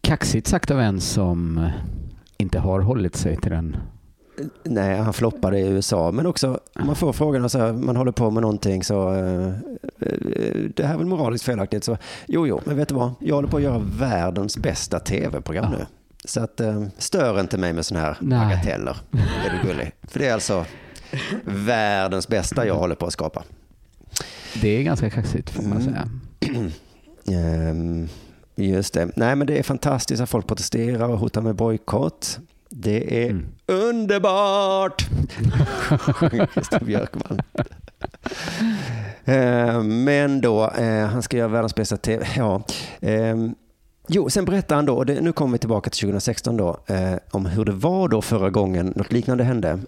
Kaxigt 0.00 0.46
sagt 0.46 0.70
av 0.70 0.80
en 0.80 1.00
som 1.00 1.68
inte 2.36 2.58
har 2.58 2.80
hållit 2.80 3.16
sig 3.16 3.36
till 3.36 3.50
den. 3.50 3.76
Nej, 4.64 4.96
han 4.96 5.12
floppade 5.12 5.58
i 5.58 5.68
USA. 5.68 6.10
Men 6.12 6.26
också, 6.26 6.60
man 6.84 6.96
får 6.96 7.12
frågan 7.12 7.50
så 7.50 7.58
här, 7.58 7.72
man 7.72 7.96
håller 7.96 8.12
på 8.12 8.30
med 8.30 8.40
någonting 8.42 8.84
så, 8.84 9.14
eh, 9.14 9.48
eh, 10.00 10.12
det 10.76 10.86
här 10.86 10.94
är 10.94 10.98
väl 10.98 11.06
moraliskt 11.06 11.44
felaktigt. 11.44 11.84
Så, 11.84 11.96
jo, 12.26 12.46
jo, 12.46 12.60
men 12.64 12.76
vet 12.76 12.88
du 12.88 12.94
vad? 12.94 13.12
Jag 13.18 13.34
håller 13.34 13.48
på 13.48 13.56
att 13.56 13.62
göra 13.62 13.78
världens 13.98 14.56
bästa 14.58 14.98
tv-program 14.98 15.72
nu. 15.72 15.86
Så 16.24 16.40
att, 16.40 16.60
eh, 16.60 16.84
stör 16.98 17.40
inte 17.40 17.58
mig 17.58 17.72
med 17.72 17.86
sådana 17.86 18.06
här 18.06 18.16
Nej. 18.20 18.38
bagateller. 18.38 18.96
Är 19.46 19.50
du 19.62 19.68
gullig? 19.68 19.92
För 20.02 20.18
det 20.18 20.26
är 20.28 20.34
alltså 20.34 20.64
världens 21.44 22.28
bästa 22.28 22.66
jag 22.66 22.74
håller 22.74 22.94
på 22.94 23.06
att 23.06 23.12
skapa. 23.12 23.42
Det 24.62 24.68
är 24.68 24.82
ganska 24.82 25.10
kaxigt 25.10 25.50
får 25.50 25.62
man 25.62 25.80
Mm. 25.80 25.84
säga. 25.94 26.08
Ehm, 27.32 28.08
just 28.54 28.94
det. 28.94 29.10
Nej, 29.16 29.36
men 29.36 29.46
det 29.46 29.58
är 29.58 29.62
fantastiskt 29.62 30.22
att 30.22 30.30
folk 30.30 30.46
protesterar 30.46 31.08
och 31.08 31.18
hotar 31.18 31.40
med 31.40 31.54
bojkott. 31.54 32.38
Det 32.68 33.24
är 33.24 33.30
Mm. 33.30 33.46
underbart! 33.66 35.02
Christer 36.54 36.84
Björkman. 36.84 37.40
Ehm, 39.24 40.04
men 40.04 40.40
då, 40.40 40.70
eh, 40.70 41.06
han 41.06 41.22
ska 41.22 41.36
göra 41.36 41.48
världens 41.48 41.74
bästa 41.74 41.96
tv. 41.96 42.26
Ja. 42.36 42.62
Ehm, 43.00 43.54
jo, 44.08 44.30
sen 44.30 44.44
berättar 44.44 44.76
han 44.76 44.86
då, 44.86 44.96
och 44.96 45.06
det, 45.06 45.20
nu 45.20 45.32
kommer 45.32 45.52
vi 45.52 45.58
tillbaka 45.58 45.90
till 45.90 46.00
2016 46.00 46.56
då, 46.56 46.78
eh, 46.86 47.14
om 47.30 47.46
hur 47.46 47.64
det 47.64 47.72
var 47.72 48.08
då 48.08 48.22
förra 48.22 48.50
gången 48.50 48.92
något 48.96 49.12
liknande 49.12 49.44
hände. 49.44 49.78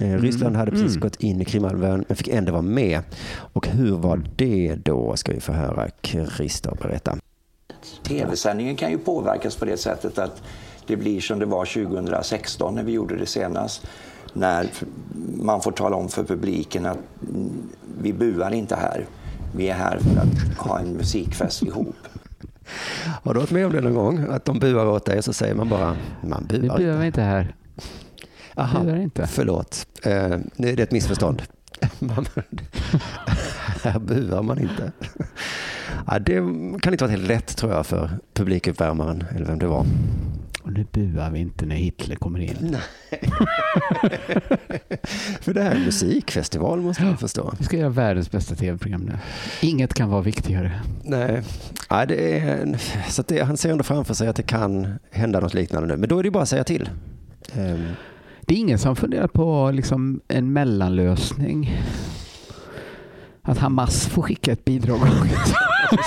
Eh, 0.00 0.12
Ryssland 0.18 0.56
hade 0.56 0.70
precis 0.70 0.90
Mm. 0.90 1.00
gått 1.00 1.16
in 1.16 1.40
i 1.40 1.44
Krimhalvön 1.44 2.04
men 2.08 2.16
fick 2.16 2.28
ändå 2.28 2.52
vara 2.52 2.62
med. 2.62 3.00
Och 3.36 3.68
hur 3.68 3.96
var 3.96 4.22
det 4.36 4.74
då, 4.84 5.16
ska 5.16 5.32
vi 5.32 5.40
få 5.40 5.52
höra 5.52 5.88
Christer 6.36 6.76
berätta. 6.82 7.16
Tv-sändningen 8.02 8.76
kan 8.76 8.90
ju 8.90 8.98
påverkas 8.98 9.56
på 9.56 9.64
det 9.64 9.76
sättet 9.76 10.18
att 10.18 10.42
det 10.86 10.96
blir 10.96 11.20
som 11.20 11.38
det 11.38 11.46
var 11.46 11.64
2016 11.64 12.74
när 12.74 12.82
vi 12.82 12.92
gjorde 12.92 13.16
det 13.16 13.26
senast. 13.26 13.86
När 14.32 14.66
man 15.36 15.60
får 15.60 15.72
tala 15.72 15.96
om 15.96 16.08
för 16.08 16.24
publiken 16.24 16.86
att 16.86 16.98
vi 17.98 18.12
buar 18.12 18.54
inte 18.54 18.76
här. 18.76 19.06
Vi 19.56 19.68
är 19.68 19.74
här 19.74 19.98
för 19.98 20.20
att 20.20 20.58
ha 20.66 20.78
en 20.78 20.92
musikfest 20.92 21.62
ihop. 21.62 21.96
Har 23.22 23.34
du 23.34 23.40
varit 23.40 23.50
med 23.50 23.66
om 23.66 23.72
det 23.72 23.80
någon 23.80 23.94
gång? 23.94 24.26
Att 24.30 24.44
de 24.44 24.58
buar 24.58 24.86
åt 24.86 25.04
dig 25.04 25.18
och 25.18 25.24
så 25.24 25.32
säger 25.32 25.54
man 25.54 25.68
bara, 25.68 25.96
man 26.22 26.46
Vi 26.50 26.58
buar 26.60 26.94
inte. 26.94 27.06
inte 27.06 27.22
här. 27.22 27.54
Aha, 28.56 28.80
buar 28.84 28.96
inte. 28.96 29.26
förlåt. 29.26 29.86
Eh, 30.02 30.38
det 30.56 30.70
är 30.70 30.80
ett 30.80 30.90
missförstånd. 30.92 31.42
Man- 31.98 32.26
Här 33.82 33.98
buar 33.98 34.42
man 34.42 34.58
inte. 34.58 34.92
Ja, 36.14 36.18
det 36.20 36.34
kan 36.80 36.92
inte 36.92 37.04
vara 37.04 37.10
helt 37.10 37.28
lätt 37.28 37.56
tror 37.56 37.72
jag 37.72 37.86
för 37.86 38.10
publikuppvärmaren, 38.34 39.24
eller 39.36 39.46
vem 39.46 39.58
det 39.58 39.66
var. 39.66 39.86
Och 40.62 40.72
nu 40.72 40.86
buar 40.92 41.30
vi 41.30 41.38
inte 41.38 41.66
när 41.66 41.76
Hitler 41.76 42.16
kommer 42.16 42.38
in. 42.40 42.76
För 45.40 45.54
det 45.54 45.62
här 45.62 45.70
är 45.70 45.74
en 45.74 45.84
musikfestival 45.84 46.80
måste 46.80 47.04
man 47.04 47.16
förstå. 47.16 47.54
Vi 47.58 47.64
ska 47.64 47.76
göra 47.76 47.88
världens 47.88 48.30
bästa 48.30 48.54
tv-program 48.54 49.02
nu. 49.02 49.18
Inget 49.62 49.94
kan 49.94 50.10
vara 50.10 50.22
viktigare. 50.22 50.72
Nej, 51.02 51.42
ja, 51.90 52.06
det 52.06 52.38
är 52.38 52.56
en, 52.62 52.76
så 53.08 53.20
att 53.20 53.28
det, 53.28 53.42
han 53.42 53.56
ser 53.56 53.70
ändå 53.70 53.84
framför 53.84 54.14
sig 54.14 54.28
att 54.28 54.36
det 54.36 54.42
kan 54.42 54.94
hända 55.10 55.40
något 55.40 55.54
liknande 55.54 55.88
nu. 55.88 55.96
Men 55.96 56.08
då 56.08 56.18
är 56.18 56.22
det 56.22 56.30
bara 56.30 56.42
att 56.42 56.48
säga 56.48 56.64
till. 56.64 56.90
Ehm, 57.54 57.86
Det 58.40 58.54
är 58.54 58.58
ingen 58.58 58.78
som 58.78 58.96
funderar 58.96 59.28
på 59.28 59.70
liksom 59.70 60.20
en 60.28 60.52
mellanlösning. 60.52 61.80
Att 63.42 63.58
Hamas 63.58 64.06
får 64.06 64.22
skicka 64.22 64.52
ett 64.52 64.64
bidrag. 64.64 64.98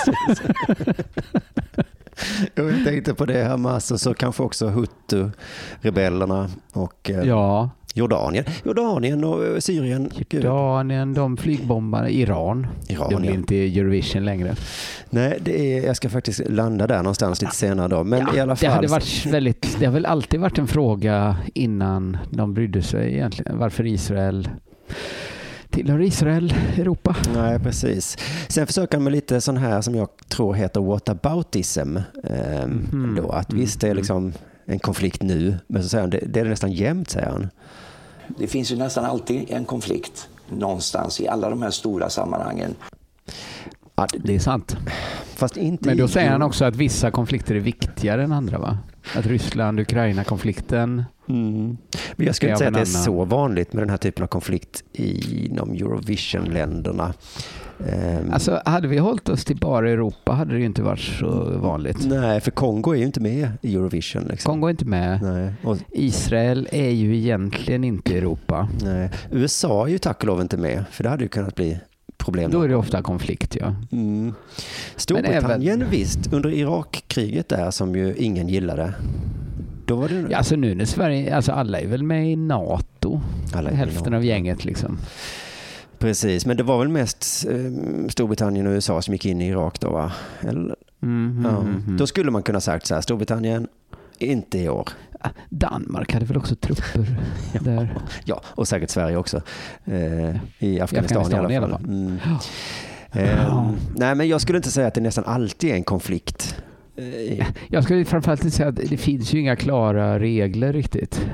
Jag 2.56 2.84
tänkte 2.86 3.14
på 3.14 3.26
det, 3.26 3.44
Hamas 3.44 3.92
och 3.92 4.00
så 4.00 4.14
kanske 4.14 4.44
också 4.44 4.68
Hutu-rebellerna 4.70 6.50
och 6.74 7.10
eh, 7.10 7.24
ja, 7.24 7.70
Jordanien. 7.94 8.46
Jordanien 8.64 9.24
och 9.24 9.46
eh, 9.46 9.58
Syrien. 9.60 10.12
Jordanien, 10.30 11.14
de 11.14 11.38
flygbombarna, 11.38 12.10
Iran. 12.10 12.68
Iran, 12.88 13.10
Det 13.10 13.16
blir 13.16 13.30
ja. 13.30 13.36
inte 13.36 13.56
Eurovision 13.56 14.26
längre. 14.26 14.56
Nej, 15.10 15.38
det 15.42 15.78
är, 15.78 15.86
jag 15.86 15.96
ska 15.96 16.10
faktiskt 16.10 16.42
landa 16.50 16.88
där 16.88 16.98
någonstans 16.98 17.42
lite 17.42 17.56
senare 17.56 17.88
då. 17.88 18.04
Men 18.04 18.36
i 18.36 18.40
alla 18.40 18.54
Det, 18.54 18.60
fall. 18.60 18.70
hade 18.70 18.88
varit 18.88 19.26
väldigt, 19.26 19.80
det 19.80 19.86
har 19.86 19.94
väl 19.94 20.06
alltid 20.06 20.40
varit 20.40 20.58
en 20.58 20.68
fråga 20.68 21.36
innan 21.54 22.18
de 22.30 22.54
brydde 22.54 22.82
sig 22.82 23.14
egentligen. 23.14 23.58
Varför 23.58 23.86
Israel 23.86 24.50
tillhör 25.78 26.02
Israel 26.02 26.54
Europa? 26.78 27.16
Nej, 27.34 27.60
precis. 27.60 28.18
Sen 28.48 28.68
försöker 28.68 28.98
han 28.98 29.04
med 29.04 29.14
lite 29.14 29.42
sån 29.42 29.58
här 29.58 29.82
som 29.82 29.96
jag 29.96 30.08
tror 30.28 30.54
heter 30.54 30.82
whataboutism. 30.82 31.98
Eh, 32.24 32.68
Mhm. 32.68 33.16
då, 33.22 33.30
att 33.30 33.50
Mm. 33.52 33.62
visst, 33.62 33.82
det 33.82 33.90
är 33.90 33.94
liksom 33.96 34.34
en 34.66 34.80
konflikt 34.80 35.22
nu, 35.22 35.58
men 35.68 35.84
så 35.84 35.90
säger 35.90 36.02
han, 36.02 36.10
det, 36.10 36.20
det 36.28 36.40
är 36.40 36.46
nästan 36.46 36.72
jämnt, 36.72 37.10
säger 37.10 37.28
han. 37.30 37.50
Det 38.40 38.48
finns 38.48 38.72
ju 38.72 38.76
nästan 38.76 39.06
alltid 39.06 39.46
en 39.50 39.66
konflikt 39.66 40.30
någonstans 40.50 41.22
i 41.22 41.28
alla 41.28 41.50
de 41.50 41.62
här 41.62 41.72
stora 41.72 42.10
sammanhangen. 42.10 42.76
Ja, 43.96 44.08
Det 44.24 44.36
är 44.36 44.40
sant. 44.40 44.78
fast 45.36 45.58
inte 45.58 45.86
Men 45.90 45.98
då 45.98 46.06
i- 46.06 46.08
säger 46.08 46.30
han 46.30 46.42
också 46.42 46.66
att 46.66 46.76
vissa 46.76 47.12
konflikter 47.12 47.56
är 47.56 47.60
viktigare 47.60 48.24
än 48.24 48.32
andra 48.32 48.58
va? 48.60 48.78
Att 49.16 49.26
Ryssland-Ukraina-konflikten 49.26 51.04
Mm. 51.30 51.78
Men 52.16 52.26
jag 52.26 52.36
skulle 52.36 52.52
inte 52.52 52.58
säga 52.60 52.68
att 52.68 52.74
det 52.74 52.82
är 52.82 52.86
så 52.86 53.26
vanligt 53.26 53.74
med 53.74 53.82
den 53.82 53.90
här 53.90 53.98
typen 53.98 54.24
av 54.24 54.28
konflikt 54.28 54.84
inom 54.94 55.72
Eurovision-länderna. 55.72 57.14
Ehm, 57.88 58.34
Alltså 58.34 58.62
hade 58.66 58.88
vi 58.88 58.98
hållit 58.98 59.30
oss 59.30 59.46
till 59.46 59.58
bara 59.58 59.90
Europa 59.90 60.32
hade 60.32 60.54
det 60.54 60.64
inte 60.64 60.82
varit 60.82 61.00
så 61.00 61.58
vanligt. 61.60 61.98
nej, 62.06 62.42
för 62.42 62.52
Kongo 62.52 62.92
är 62.94 62.98
ju 62.98 63.06
inte 63.06 63.20
med 63.20 63.50
i 63.62 63.76
Eurovision. 63.76 64.24
Liksom. 64.30 64.52
Kongo 64.52 64.68
är 64.68 64.72
inte 64.72 64.86
med. 64.86 65.22
Nej. 65.22 65.54
Och, 65.64 65.78
Israel 65.92 66.68
är 66.72 66.90
ju 66.90 67.18
egentligen 67.18 67.84
inte 67.84 68.18
Europa. 68.18 68.70
nej. 68.84 69.10
USA 69.32 69.88
är 69.88 69.92
ju 69.92 69.98
tack 69.98 70.18
och 70.20 70.28
lov 70.28 70.42
inte 70.42 70.58
med, 70.58 70.84
för 70.92 71.04
det 71.04 71.10
hade 71.10 71.24
ju 71.24 71.30
kunnat 71.30 71.56
bli 71.56 71.80
problem. 72.18 72.52
Då 72.52 72.62
är 72.62 72.68
det 72.68 72.76
ofta 72.76 73.02
konflikt 73.02 73.56
ja. 73.60 73.76
Mm. 73.92 74.34
Storbritannien, 74.96 75.82
även- 75.82 75.90
visst, 75.90 76.34
under 76.34 76.50
Irakkriget 76.50 77.50
där 77.50 77.72
som 77.72 77.96
ju 77.96 78.16
ingen 78.18 78.48
gillade. 78.50 78.94
Då 79.86 79.96
var 79.96 80.10
det. 80.10 80.36
Alltså 80.36 80.56
nu 80.56 80.76
när 80.76 80.86
Sverige, 80.86 81.36
alltså 81.36 81.52
alla 81.52 81.80
är 81.80 81.88
väl 81.88 82.04
med 82.04 82.32
i 82.32 82.36
NATO. 82.36 83.22
I 83.54 83.76
Hälften 83.76 84.04
NATO. 84.04 84.16
av 84.16 84.26
gänget 84.26 84.66
liksom. 84.66 84.98
Precis, 86.00 86.46
men 86.46 86.58
det 86.58 86.64
var 86.64 86.80
väl 86.80 86.88
mest 86.90 87.46
eh, 87.50 88.10
Storbritannien 88.10 88.68
och 88.68 88.72
USA 88.72 89.02
som 89.02 89.14
gick 89.14 89.26
in 89.26 89.42
i 89.42 89.48
Irak 89.48 89.80
då 89.80 89.90
va? 89.90 90.12
Eller, 90.42 90.76
Mm, 91.02 91.42
ja. 91.46 91.50
mm, 91.62 91.84
mm. 91.86 91.98
Då 91.98 92.08
skulle 92.08 92.32
man 92.32 92.44
kunna 92.44 92.62
sagt 92.62 92.86
så 92.86 92.94
här, 92.94 93.02
Storbritannien, 93.02 93.68
inte 94.20 94.60
i 94.60 94.70
år. 94.70 94.90
Danmark 95.50 96.14
hade 96.14 96.26
väl 96.26 96.38
också 96.38 96.56
trupper 96.56 97.20
där. 97.62 97.98
Ja, 98.26 98.42
och 98.46 98.68
säkert 98.68 98.90
Sverige 98.90 99.18
också. 99.18 99.42
Eh, 99.86 100.36
I 100.60 100.80
Afghanistan, 100.82 101.22
Afghanistan 101.22 101.52
i 101.52 101.58
alla 101.58 101.68
fall. 101.70 101.86
Mm. 101.86 102.18
Eh, 103.12 103.72
nej, 103.96 104.16
men 104.16 104.28
jag 104.28 104.42
skulle 104.42 104.58
inte 104.58 104.72
säga 104.72 104.88
att 104.88 104.94
det 104.94 105.02
nästan 105.02 105.24
alltid 105.24 105.72
är 105.72 105.76
en 105.76 105.84
konflikt. 105.84 106.62
Eh, 106.98 107.46
Jag 107.70 107.84
skulle 107.84 108.06
framförallt 108.06 108.44
inte 108.44 108.58
säga 108.58 108.70
att 108.70 108.76
det 108.76 108.98
finns 108.98 109.34
ju 109.34 109.40
inga 109.40 109.56
klara 109.56 110.20
regler 110.20 110.74
riktigt 110.74 111.28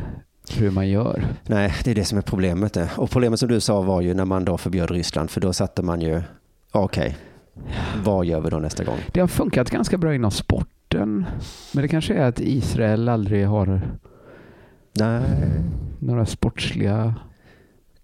hur 0.58 0.72
man 0.72 0.90
gör. 0.90 1.24
Nej, 1.48 1.74
det 1.84 1.92
är 1.92 1.96
det 1.96 2.06
som 2.06 2.18
är 2.18 2.22
problemet. 2.22 2.78
Och 2.98 3.10
problemet 3.10 3.40
som 3.40 3.50
du 3.50 3.60
sa 3.60 3.82
var 3.82 4.02
ju 4.02 4.14
när 4.14 4.26
man 4.26 4.46
då 4.46 4.58
förbjöd 4.58 4.92
Ryssland, 4.92 5.30
för 5.30 5.42
då 5.42 5.54
satte 5.54 5.82
man 5.82 6.02
ju, 6.02 6.22
okej, 6.72 7.18
vad 8.04 8.26
gör 8.26 8.42
vi 8.42 8.50
då 8.50 8.58
nästa 8.60 8.84
gång? 8.84 8.98
Det 9.12 9.20
har 9.20 9.28
funkat 9.28 9.70
ganska 9.70 9.98
bra 9.98 10.16
inom 10.16 10.32
sporten. 10.94 11.26
Men 11.74 11.82
det 11.82 11.88
kanske 11.88 12.14
är 12.14 12.26
att 12.28 12.40
Israel 12.40 13.10
aldrig 13.10 13.48
har 13.48 13.82
Nej, 15.00 15.24
några 16.00 16.26
sportsliga... 16.26 17.16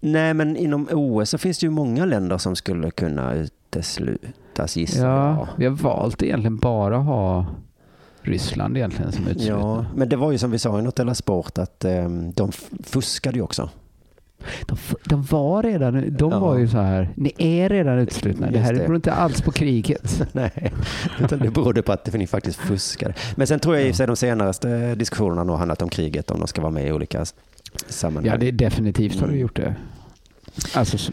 Nej 0.02 0.34
men 0.34 0.56
inom 0.56 0.88
OS 0.92 1.30
så 1.30 1.38
finns 1.38 1.58
det 1.58 1.66
ju 1.66 1.70
många 1.70 2.04
länder 2.04 2.38
som 2.38 2.56
skulle 2.56 2.90
kunna 2.90 3.34
uteslutas 3.34 4.76
gissar 4.76 5.06
Ja, 5.06 5.36
jag. 5.38 5.48
vi 5.56 5.64
har 5.66 5.72
valt 5.72 6.22
egentligen 6.22 6.56
bara 6.56 6.96
ha 6.96 7.46
Ryssland 8.22 8.76
egentligen 8.76 9.12
som 9.12 9.26
utslutna. 9.28 9.58
Ja, 9.58 9.84
men 9.94 10.08
det 10.08 10.16
var 10.16 10.32
ju 10.32 10.38
som 10.38 10.50
vi 10.50 10.58
sa 10.58 10.78
i 10.78 10.82
Nutella 10.82 11.14
Sport 11.14 11.58
att 11.58 11.84
um, 11.84 12.32
de 12.32 12.52
fuskade 12.84 13.36
ju 13.36 13.42
också. 13.42 13.70
De, 14.66 14.76
de 15.04 15.22
var 15.22 15.62
redan, 15.62 16.16
de 16.16 16.30
Ja. 16.32 16.38
var 16.38 16.58
ju 16.58 16.68
så 16.68 16.78
här, 16.78 17.08
ni 17.14 17.32
är 17.38 17.68
redan 17.68 17.98
utslutna. 17.98 18.46
Det 18.46 18.52
Just 18.52 18.64
här 18.64 18.72
det. 18.74 18.78
beror 18.80 18.96
inte 18.96 19.12
alls 19.12 19.40
på 19.42 19.52
kriget. 19.52 20.22
Nej, 20.32 20.72
utan 21.20 21.38
det 21.38 21.50
berodde 21.50 21.82
på 21.82 21.92
att 21.92 22.12
ni 22.14 22.26
faktiskt 22.26 22.58
fuskade. 22.58 23.14
Men 23.36 23.46
sen 23.46 23.60
tror 23.60 23.76
jag 23.76 23.84
i 23.86 23.90
och 23.90 23.94
för 23.94 23.96
sig 23.96 24.06
de 24.06 24.16
senaste 24.16 24.94
diskussionerna 24.94 25.52
har 25.52 25.58
handlat 25.58 25.82
om 25.82 25.88
kriget, 25.88 26.30
om 26.30 26.38
de 26.38 26.48
ska 26.48 26.60
vara 26.62 26.72
med 26.72 26.86
i 26.88 26.92
olika 26.92 27.24
sammanhang. 27.88 28.32
Ja, 28.32 28.36
det 28.38 28.48
är 28.48 28.52
definitivt 28.52 29.20
har 29.20 29.28
det 29.28 29.36
gjort 29.36 29.56
det. 29.56 29.74
Alltså, 30.74 31.12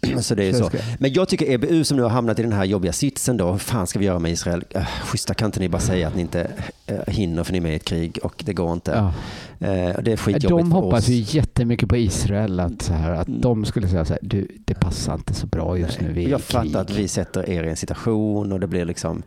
så, 0.20 0.34
det 0.34 0.44
är 0.44 0.52
Så 0.52 0.70
Men 0.98 1.12
jag 1.12 1.28
tycker 1.28 1.50
EBU 1.50 1.84
som 1.84 1.96
nu 1.96 2.02
har 2.02 2.10
hamnat 2.10 2.38
i 2.38 2.42
den 2.42 2.52
här 2.52 2.64
jobbiga 2.64 2.92
sitsen 2.92 3.36
då, 3.36 3.50
hur 3.50 3.58
fan 3.58 3.86
ska 3.86 3.98
vi 3.98 4.04
göra 4.04 4.18
med 4.18 4.32
Israel? 4.32 4.64
Uh, 4.76 4.86
schyssta, 5.04 5.34
kan 5.34 5.46
inte 5.46 5.60
ni 5.60 5.68
bara 5.68 5.82
säga 5.82 6.08
att 6.08 6.14
ni 6.14 6.20
inte 6.20 6.50
uh, 6.90 6.98
hinner 7.06 7.44
för 7.44 7.52
ni 7.52 7.58
är 7.58 7.62
med 7.62 7.72
i 7.72 7.76
ett 7.76 7.84
krig 7.84 8.18
och 8.22 8.42
det 8.46 8.52
går 8.52 8.72
inte. 8.72 8.90
ja. 8.90 9.12
Eh, 9.58 10.02
det 10.02 10.12
är 10.12 10.16
skitjobbigt 10.16 10.48
De 10.48 10.72
hoppas 10.72 11.08
ju 11.08 11.38
jättemycket 11.38 11.88
på 11.88 11.96
Israel, 11.96 12.60
att, 12.60 12.82
så 12.82 12.92
här, 12.92 13.12
att 13.12 13.26
de 13.28 13.64
skulle 13.64 13.88
säga 13.88 14.04
så 14.04 14.12
här, 14.12 14.18
du, 14.22 14.48
det 14.64 14.74
passar 14.74 15.14
inte 15.14 15.34
så 15.34 15.46
bra 15.46 15.78
just 15.78 16.00
nu, 16.00 16.12
vi 16.12 16.24
är 16.24 16.28
i 16.28 16.30
Jag 16.30 16.40
fattar 16.40 16.62
krig. 16.62 16.76
att 16.76 16.90
vi 16.90 17.08
sätter 17.08 17.50
er 17.50 17.64
i 17.64 17.70
en 17.70 17.76
situation 17.76 18.52
och 18.52 18.60
det 18.60 18.66
blir 18.66 18.84
liksom... 18.84 19.22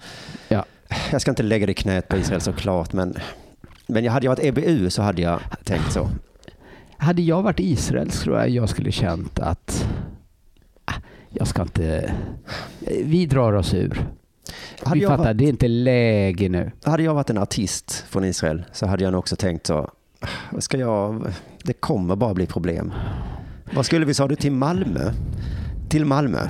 Ja. 0.47 0.65
Jag 1.11 1.21
ska 1.21 1.31
inte 1.31 1.43
lägga 1.43 1.65
det 1.65 1.71
i 1.71 1.75
knät 1.75 2.07
på 2.07 2.17
Israel 2.17 2.41
såklart, 2.41 2.93
men, 2.93 3.15
men 3.87 4.03
jag 4.03 4.11
hade 4.11 4.25
jag 4.25 4.31
varit 4.31 4.45
EBU 4.45 4.89
så 4.89 5.01
hade 5.01 5.21
jag 5.21 5.39
tänkt 5.63 5.91
så. 5.93 6.09
Hade 6.97 7.21
jag 7.21 7.41
varit 7.41 7.59
Israel 7.59 8.11
så 8.11 8.23
tror 8.23 8.37
jag 8.37 8.49
jag 8.49 8.69
skulle 8.69 8.91
känt 8.91 9.39
att 9.39 9.66
jag 11.29 11.47
ska 11.47 11.61
inte... 11.61 12.13
Vi 13.03 13.25
drar 13.25 13.53
oss 13.53 13.73
ur. 13.73 14.05
Hade 14.83 14.99
vi 14.99 15.05
fattar, 15.05 15.23
varit- 15.23 15.37
det 15.37 15.43
är 15.45 15.49
inte 15.49 15.67
läge 15.67 16.49
nu. 16.49 16.71
Hade 16.83 17.03
jag 17.03 17.13
varit 17.13 17.29
en 17.29 17.37
artist 17.37 18.05
från 18.09 18.25
Israel 18.25 18.63
så 18.71 18.85
hade 18.85 19.03
jag 19.03 19.11
nog 19.11 19.19
också 19.19 19.35
tänkt 19.35 19.67
så, 19.67 19.89
"Ah, 20.19 20.59
ska 20.59 20.77
jag, 20.77 21.27
det 21.63 21.73
kommer 21.73 22.15
bara 22.15 22.33
bli 22.33 22.45
problem. 22.45 22.93
Vad 23.73 23.85
skulle 23.85 24.05
vi, 24.05 24.13
sa 24.13 24.27
du, 24.27 24.35
till 24.35 24.51
Malmö? 24.51 25.11
Till 25.89 26.05
Malmö? 26.05 26.47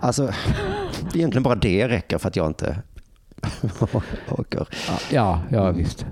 Alltså, 0.00 0.32
egentligen 1.14 1.42
bara 1.42 1.54
det 1.54 1.88
räcker 1.88 2.18
för 2.18 2.28
att 2.28 2.36
jag 2.36 2.46
inte 2.46 2.76
åker. 4.30 4.68
Ja, 5.10 5.40
ja 5.50 5.70
visst. 5.70 6.06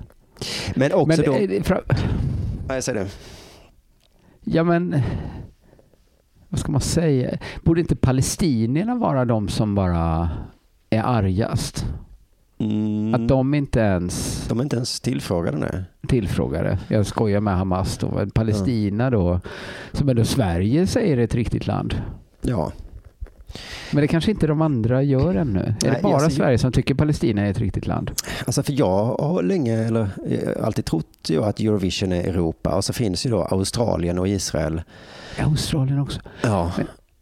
Men 0.75 0.93
också 0.93 1.21
Men, 1.21 1.25
då... 1.47 1.53
eh, 1.55 1.61
fra- 1.63 1.81
jag 2.67 2.83
säger 2.83 2.99
det. 2.99 3.09
Ja 4.43 4.63
men, 4.63 5.01
vad 6.49 6.59
ska 6.59 6.71
man 6.71 6.81
säga? 6.81 7.37
Borde 7.63 7.81
inte 7.81 7.95
palestinierna 7.95 8.95
vara 8.95 9.25
de 9.25 9.47
som 9.47 9.75
bara 9.75 10.29
är 10.89 11.01
argast? 11.03 11.85
Mm, 12.59 13.13
Att 13.15 13.27
de 13.27 13.53
inte 13.53 13.79
ens 13.79 14.45
de 14.47 14.59
är 14.59 14.63
inte 14.63 14.75
ens 14.75 14.99
tillfrågade 14.99 15.57
nu. 15.57 15.83
tillfrågade. 16.07 16.77
Jag 16.87 17.05
skojar 17.05 17.39
med 17.39 17.57
Hamas 17.57 17.97
då. 17.97 18.25
Palestina 18.33 19.09
då, 19.09 19.39
som 19.91 20.09
ändå 20.09 20.25
Sverige 20.25 20.87
säger 20.87 21.17
är 21.17 21.21
ett 21.23 21.35
riktigt 21.35 21.67
land. 21.67 22.01
Ja, 22.41 22.71
Men 23.91 24.01
det 24.01 24.07
kanske 24.07 24.31
inte 24.31 24.47
de 24.47 24.61
andra 24.61 25.03
gör 25.03 25.35
ännu. 25.35 25.59
Är 25.59 25.75
Nej, 25.81 25.91
det 25.95 25.99
bara 26.03 26.15
alltså, 26.15 26.29
Sverige 26.29 26.57
som 26.57 26.71
tycker 26.71 26.95
Palestina 26.95 27.41
är 27.41 27.51
ett 27.51 27.59
riktigt 27.59 27.87
land? 27.87 28.11
alltså 28.45 28.63
för 28.63 28.73
jag 28.73 29.05
har 29.05 29.43
länge, 29.43 29.77
eller 29.87 30.09
eh, 30.29 30.65
alltid 30.65 30.85
trott 30.85 31.05
ju 31.29 31.43
att 31.43 31.59
Eurovision 31.59 32.11
är 32.11 32.23
Europa 32.23 32.75
och 32.75 32.85
så 32.85 32.93
finns 32.93 33.25
ju 33.25 33.29
då 33.29 33.41
Australien 33.41 34.19
och 34.19 34.27
Israel. 34.27 34.81
Australien 35.37 35.99
också? 35.99 36.19
Ja, 36.43 36.71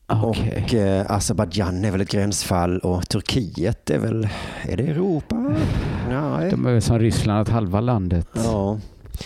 Okej. 0.08 0.64
och 0.68 0.74
eh, 0.74 1.12
Azerbajdzjan 1.12 1.86
är 1.86 1.92
väl 1.92 2.02
ett 2.02 2.12
gränsfall 2.12 2.80
och 2.80 3.10
Turkiet 3.10 3.90
är 3.90 4.00
väl, 4.00 4.28
är 4.64 4.78
det 4.78 4.84
Europa? 4.88 5.36
Nej. 6.10 6.52
De 6.52 6.66
är 6.66 6.72
väl 6.74 6.82
som 6.82 7.00
Ryssland, 7.00 7.40
att 7.42 7.50
halva 7.50 7.82
landet 7.82 8.28
Ja, 8.36 8.80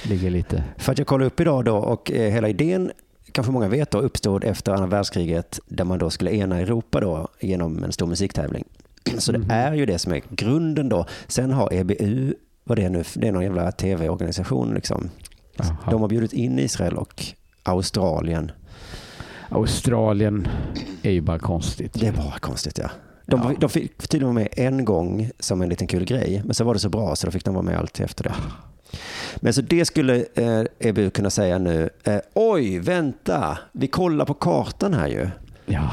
ligger 0.03 0.29
lite... 0.29 0.63
för 0.77 0.91
att 0.91 0.97
jag 0.97 1.07
kollade 1.07 1.25
upp 1.27 1.39
idag 1.39 1.65
då 1.65 1.75
och 1.77 2.11
eh, 2.11 2.31
hela 2.33 2.49
idén 2.49 2.91
kanske 3.31 3.51
många 3.53 3.67
vet 3.67 3.91
då, 3.91 3.97
uppstod 3.99 4.43
efter 4.43 4.71
andra 4.71 4.87
världskriget 4.87 5.59
där 5.67 5.83
man 5.83 5.99
då 5.99 6.09
skulle 6.09 6.31
ena 6.31 6.59
Europa 6.59 6.99
då 6.99 7.27
genom 7.39 7.83
en 7.83 7.91
stor 7.91 8.07
musiktävling. 8.07 8.63
Så 9.17 9.31
Mhm. 9.31 9.47
det 9.47 9.53
är 9.53 9.73
ju 9.73 9.85
det 9.85 9.99
som 9.99 10.13
är 10.13 10.21
grunden 10.29 10.89
då. 10.89 11.05
Sen 11.27 11.51
har 11.51 11.73
EBU, 11.73 12.33
vad 12.63 12.77
det 12.77 12.83
är 12.83 12.89
nu, 12.89 13.03
det 13.15 13.27
är 13.27 13.31
någon 13.31 13.43
jävla 13.43 13.71
tv-organisation 13.71 14.73
liksom. 14.73 15.09
De 15.89 16.01
har 16.01 16.07
bjudit 16.07 16.33
in 16.33 16.59
Israel 16.59 16.93
och 16.97 17.25
Australien. 17.63 18.51
Australien 19.51 20.47
är 21.03 21.11
ju 21.11 21.21
bara 21.21 21.39
konstigt. 21.39 21.93
Det 21.93 22.07
är 22.07 22.11
bara 22.11 22.39
konstigt 22.39 22.77
ja. 22.77 22.89
De, 23.25 23.39
Ja. 23.43 23.53
de 23.59 23.69
fick 23.69 23.97
tydligen 24.07 24.35
vara 24.35 24.43
med 24.43 24.47
en 24.51 24.85
gång 24.85 25.29
som 25.39 25.61
en 25.61 25.69
liten 25.69 25.87
kul 25.87 26.05
grej, 26.05 26.41
men 26.45 26.53
så 26.53 26.63
var 26.63 26.73
det 26.73 26.79
så 26.79 26.89
bra 26.89 27.15
så 27.15 27.27
då 27.27 27.31
fick 27.31 27.45
de 27.45 27.53
vara 27.53 27.63
med 27.65 27.77
alltid 27.79 28.05
efter 28.05 28.23
det. 28.23 28.33
Men 29.35 29.53
så 29.53 29.61
det 29.61 29.85
skulle 29.85 30.15
eh, 30.35 30.63
EBU 30.79 31.09
kunna 31.09 31.29
säga 31.29 31.57
nu, 31.57 31.89
eh, 32.03 32.17
oj, 32.35 32.79
vänta, 32.79 33.57
vi 33.71 33.87
kollar 33.87 34.25
på 34.25 34.33
kartan 34.33 34.93
här 34.93 35.07
ju. 35.07 35.29
Ja, 35.65 35.89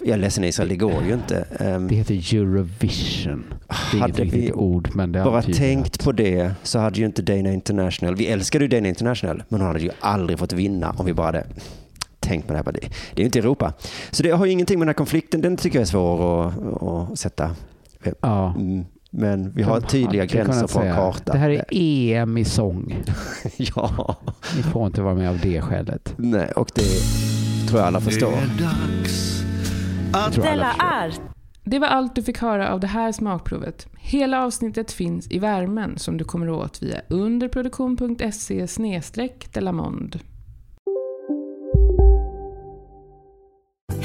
Jag 0.00 0.08
är 0.08 0.16
ledsen 0.16 0.44
Israel, 0.44 0.68
det 0.68 0.76
går 0.76 1.02
ju 1.08 1.12
inte. 1.14 1.46
Ehm, 1.60 1.88
det 1.88 1.94
heter 1.94 2.34
Eurovision. 2.36 3.44
Det 3.68 3.74
är 3.74 3.96
inget 3.96 4.00
Hade 4.00 4.22
riktigt 4.24 4.44
vi 4.44 4.52
ord, 4.52 4.90
men 4.94 5.12
det 5.12 5.24
bara 5.24 5.42
tänkt 5.42 5.94
att- 5.96 6.04
på 6.04 6.12
det 6.12 6.52
så 6.62 6.78
hade 6.78 7.00
ju 7.00 7.06
inte 7.06 7.22
Dana 7.22 7.52
International, 7.52 8.14
vi 8.16 8.26
älskade 8.26 8.64
ju 8.64 8.68
Dana 8.68 8.88
International, 8.88 9.42
men 9.48 9.60
hon 9.60 9.66
hade 9.66 9.80
ju 9.80 9.90
aldrig 10.00 10.38
fått 10.38 10.52
vinna 10.52 10.90
om 10.90 11.06
vi 11.06 11.12
bara 11.14 11.26
hade 11.26 11.44
tänkt 12.24 12.46
på 12.46 12.52
det 12.52 12.56
här. 12.58 12.72
Det, 12.72 12.80
det 12.80 12.88
är 13.14 13.18
ju 13.20 13.24
inte 13.24 13.38
Europa. 13.38 13.72
Så 14.10 14.22
det 14.22 14.30
har 14.30 14.46
ju 14.46 14.52
ingenting 14.52 14.78
med 14.78 14.86
den 14.86 14.88
här 14.88 14.94
konflikten, 14.94 15.40
den 15.40 15.56
tycker 15.56 15.78
jag 15.78 15.82
är 15.82 15.86
svår 15.86 16.46
att, 16.48 16.82
att 16.82 17.18
sätta. 17.18 17.50
Ja. 18.20 18.54
Mm, 18.58 18.84
Men 19.10 19.52
vi 19.52 19.62
har 19.62 19.80
tydliga 19.80 20.24
gränser 20.24 20.66
på 20.66 20.80
en 20.80 20.94
karta. 20.94 21.32
Det 21.32 21.38
här 21.38 21.50
är 21.50 21.64
EM 21.70 22.38
i 22.38 22.44
sång. 22.44 22.96
ja, 23.56 24.16
Ni 24.56 24.62
får 24.62 24.86
inte 24.86 25.02
vara 25.02 25.14
med 25.14 25.28
av 25.30 25.38
det 25.38 25.60
skälet. 25.62 26.14
nej, 26.16 26.52
och 26.56 26.70
det 26.74 26.82
tror 27.68 27.80
jag 27.80 27.86
alla 27.86 28.00
förstår. 28.00 28.32
Jag 30.12 30.32
tror 30.32 30.46
alla 30.46 30.52
Della 30.56 30.66
förstår. 30.68 30.86
är 30.86 31.12
Det 31.64 31.78
var 31.78 31.88
allt 31.88 32.14
du 32.14 32.22
fick 32.22 32.38
höra 32.38 32.72
av 32.72 32.80
det 32.80 32.86
här 32.86 33.12
smakprovet. 33.12 33.86
Hela 33.98 34.44
avsnittet 34.44 34.92
finns 34.92 35.30
i 35.30 35.38
värmen 35.38 35.98
som 35.98 36.16
du 36.16 36.24
kommer 36.24 36.50
åt 36.50 36.82
via 36.82 37.00
underproduktion.se 37.08 38.66
delamond. 39.52 40.20